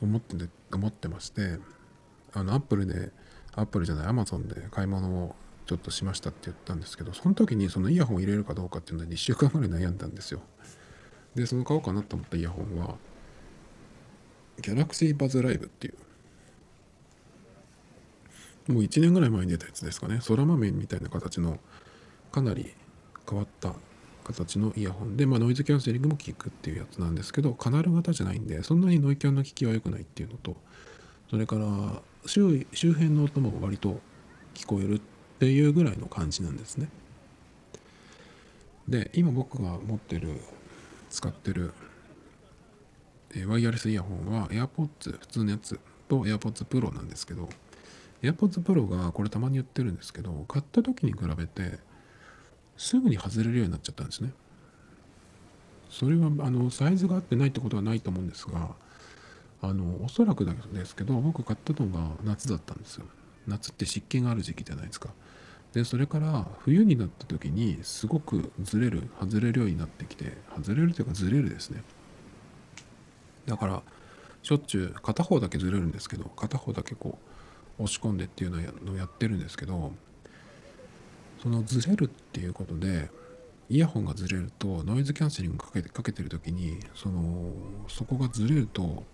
[0.03, 1.59] 思ってて、思ってまして、
[2.33, 3.11] あの、アップルで、
[3.55, 5.35] アップルじゃない、アマゾンで買い物を
[5.67, 10.41] ちょっとしましたって言ったんですけど、その時にそのイヤホンを入れるかどうかっていうので1週間ぐらい悩んだんですよ。
[11.35, 12.97] で、その買おうかなと思ったイヤホンは、
[14.61, 15.95] ギャラクシーバズライブっていう
[18.73, 21.59] もう1年ぐらい前に出たやつですかね空豆みたいな形の
[22.31, 22.75] かなり
[23.29, 23.75] 変わった
[24.25, 30.57] 形のイヤホンで、まあ、ノイズキャンセリングも効くっていうやつなんですけどカナル型じゃないんでそんなにノイキャンの効きは良くないっていうのと
[31.31, 34.01] それから周周辺の音も割と
[34.55, 35.01] 聞こえるっ
[35.39, 36.89] ていうぐらいの感じなんですね。
[38.89, 40.41] で今僕が持ってる
[41.09, 41.73] 使ってる
[43.47, 47.49] ワイヤレスイヤホンは AirPods 普通のやつと AirPods Pro なんですけど
[48.23, 51.79] AirPods Pro がこれたまに言ってるんですけど買った時に比べて
[52.81, 54.33] すぐに外れるようになっちゃったんですね。
[55.91, 58.71] それはあのサイズが合ってないってことはないと思うんですが
[59.61, 63.05] あのおそらくですけど僕買ったのが夏だったんですよ。
[63.47, 65.11] 夏って湿気がある時期じゃないですか。
[65.75, 71.83] でそれから冬になった時にすごくずれる外れるようになってきて外れるというかずれるですね。
[73.45, 73.83] だから
[74.43, 77.19] しょっちゅう片方だけずれるんですけど片方だけこ
[77.79, 79.93] う押し込んでっていうのをやってるんですけど
[81.43, 83.09] そのずれるっていうことで
[83.69, 87.53] イヤホンがずれるとノイズキャンセリングかけてかけてる時にその
[87.89, 89.05] そこがずれると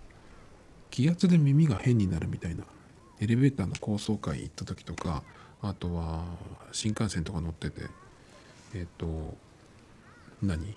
[0.91, 2.65] 気圧で耳が変になるみたいな
[3.21, 5.23] エレベーターの高層階行った時とか
[5.63, 6.25] あとは
[6.73, 7.83] 新幹線とか乗ってて
[8.75, 9.37] えっ、ー、と
[10.43, 10.77] 何？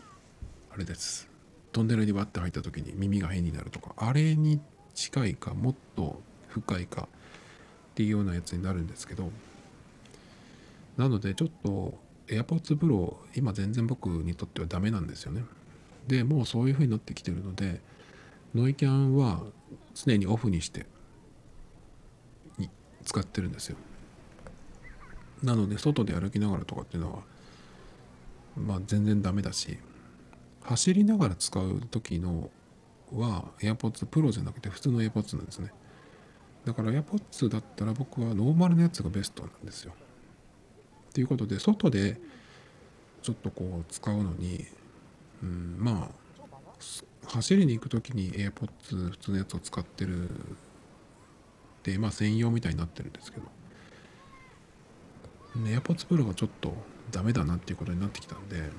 [0.72, 1.28] あれです。
[1.72, 4.60] トンネルにバッて入った時に耳が変になるとかあれに
[4.96, 9.32] 近いかもっと深いかっていうようなやつになるんですけど
[11.00, 11.98] なのでちょっと
[12.28, 15.46] AirPods Pro 今全然僕にとってはダメなんですよね。
[16.08, 17.80] でもうそういう風になってきてるので
[18.54, 19.42] ノイキャンは
[19.96, 20.86] 常にオフにして
[23.06, 23.78] 使ってるんですよ。
[25.42, 27.20] なので外で歩きながらとかっていうのは
[28.58, 29.80] まあ全然ダメだし
[30.62, 32.52] 走りながら使う時の
[33.14, 35.72] は AirPods Pro じゃなくて普通の AirPods なんですね。
[36.66, 39.94] だから AirPods だったら僕はノーマルなやつがベストなんですよ。
[41.20, 42.16] ということで外で
[43.22, 44.66] ちょっとこう使うのに
[45.44, 50.30] うんまあ走りに行く時に AirPods 普通のやつを使ってる
[51.84, 53.48] でまあ専用みたいになってるんですけど。
[55.58, 56.74] AirPods Pro がちょっと
[57.12, 58.70] ダメだなっていうことになってきたんで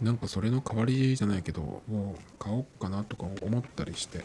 [0.00, 4.24] なんかそれの代わりじゃないけどもう買おうかなとか思ったりして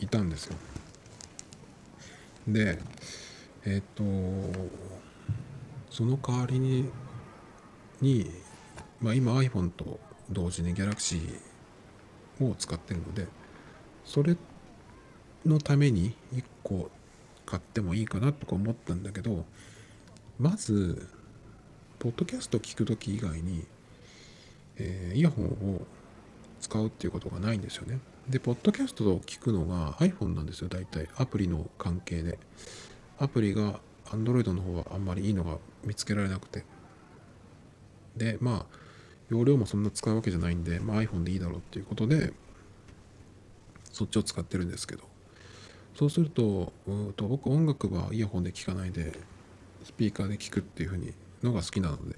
[0.00, 0.56] いたんですよ。
[2.48, 2.80] で
[3.64, 4.02] えっ、と
[5.90, 6.88] その代わりに
[8.00, 8.30] に、
[9.00, 9.98] まあ、今 iPhone と
[10.30, 11.20] 同時に Galaxy
[12.40, 13.26] を使ってるので
[14.04, 14.36] それ
[15.44, 16.90] のために1個
[17.46, 19.44] 買ってもいいかなとか思ったんだけど
[20.38, 21.08] まず
[21.98, 23.66] ポッドキャスト聞く時以外に、
[24.76, 25.80] えー、イヤホンを
[26.60, 27.98] 使うっていうことがないんですよね。
[28.28, 31.08] でポッドキャストを聞くのが iPhone なんですよ大体。
[31.16, 32.38] アプリの関係で。
[33.18, 33.80] アプリが
[34.10, 36.64] Android の方はあんまりいいのが見つけられなくて。
[38.16, 38.78] でまあ
[39.28, 42.32] 容量もそんな使うわけじゃないんで、まあ、iPhone でいいだろうっていうことで
[43.92, 45.04] そっちを使ってるんですけど。
[45.98, 49.18] そうするとうと僕音楽はイヤホンで聴かないで
[49.82, 52.14] スピーカーで聴くっていう風にのが好きなので、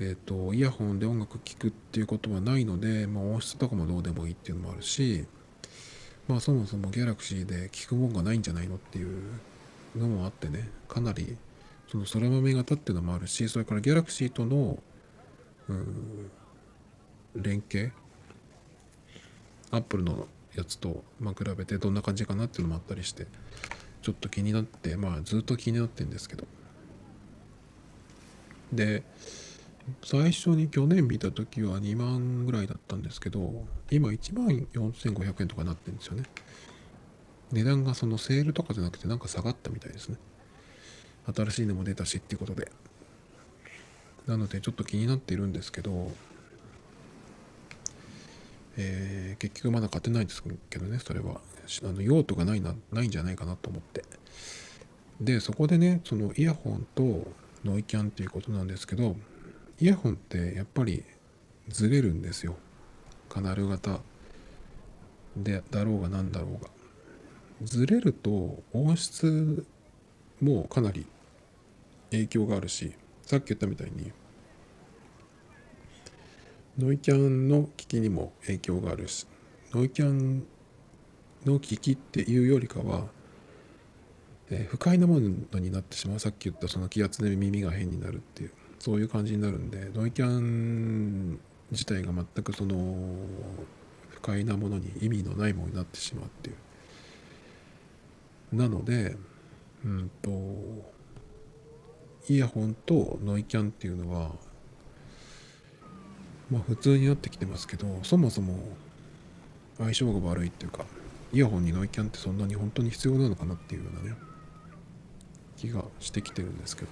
[0.00, 5.26] えっ、ー、とイヤホンで音楽聴くっていうことはないので、まあ、音質とかもどうでもいいっていうのもあるし
[6.26, 9.22] まあそもそもギャラクシーで聴くもんがないんじゃないのっていう
[9.96, 11.36] のもあってねかなり
[11.88, 14.78] その空豆型っていうのもあるしそれからギャラクシーとの
[15.68, 16.30] うん
[17.36, 17.92] 連携
[19.70, 23.26] アップルのやつと、まあ、比べてどんな感じかなっていうのもあったりして
[24.02, 26.46] ちょっと気になってまあずっと気になってんですけど。
[28.72, 29.02] で
[30.02, 36.24] 最初に去年見た時は2万ぐらいだったんですけど今1万4500円とかなってるんですよね。
[37.54, 40.16] 値段がそのセールとかじゃなくてなんか下がったみたいですね。
[41.34, 42.70] 新しいのも出たしっていうことで。
[44.26, 46.10] なのでちょっと気になっているんですけど
[48.76, 51.40] えー、結局まだ勝てないんですけどねそれは。
[51.82, 54.04] あの用途がないなないんじゃないかなと思って。
[55.20, 57.26] でそこでねそのイヤホンと
[57.64, 59.16] ノイキャンっていうことなんですけど
[59.80, 61.04] イヤホンってやっぱり
[61.68, 62.56] ずれるんですよ。
[63.28, 64.00] カナル型。
[65.36, 66.70] でだろうが何だろうが。
[67.62, 69.64] ずれると音質
[70.40, 71.06] もかなり
[72.10, 72.92] 影響があるし
[73.22, 74.12] さっき言ったみたいに
[76.78, 79.26] ノイキャンの機器にも影響があるし
[79.72, 80.44] ノイキャン
[81.44, 83.06] の機器っていうよりかは、
[84.50, 86.18] えー、不快なものになってしまう。
[86.18, 91.38] さっき言ったその気圧で耳が変になるっていうそういう感じになるんでノイキャン
[91.70, 92.94] 自体が全くその
[94.10, 96.56] 不快なものに意味のないものになってしまうっていう。
[98.52, 99.16] なので
[99.84, 100.30] うんと
[102.28, 104.30] イヤホンとノイキャンっていうのは
[106.50, 108.58] まあ普通になってきてますけどそもそも
[109.78, 110.84] 相性が悪いっていうか
[111.32, 114.16] イヤホンにノイキャンってそんなに本当に必要なのかなっていうようなね
[115.56, 116.88] 気がしてきてるんですけど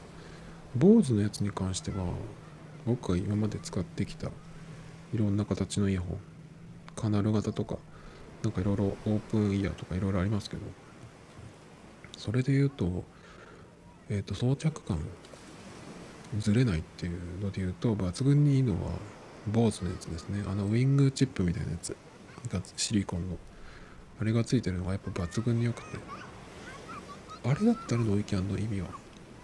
[0.77, 2.05] 坊主のやつに関しては
[2.87, 4.29] 僕が今まで使ってきた
[5.15, 6.19] いろんな形のイヤホン
[6.97, 7.77] カナル型とか
[8.43, 10.63] なんかいろいろオープンイヤーとかいろいろありますけど
[12.23, 13.03] それで言うと
[14.09, 14.99] えっ、と装着感
[16.39, 17.13] ずれないっていう
[17.43, 18.91] ので言うと抜群にいいのは
[19.49, 20.45] 坊主のやつですね。
[20.47, 21.97] あのウィングチップみたいなやつ
[22.49, 23.37] がシリコンの。
[24.21, 25.99] あれがついてるのがやっぱ抜群に良くて。
[27.45, 28.87] あれだったらノイキャンの意味は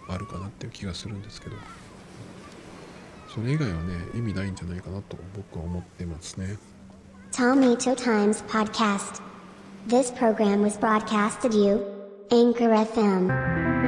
[0.09, 1.57] あるかなっていう気がするんですけど。
[3.35, 6.59] それ以外はね意味ないんじゃないかなと僕は思ってますね。
[7.33, 9.21] Tomito Times Podcast.
[9.89, 11.98] This program was broadcasted you,
[12.31, 13.88] Anchor FM.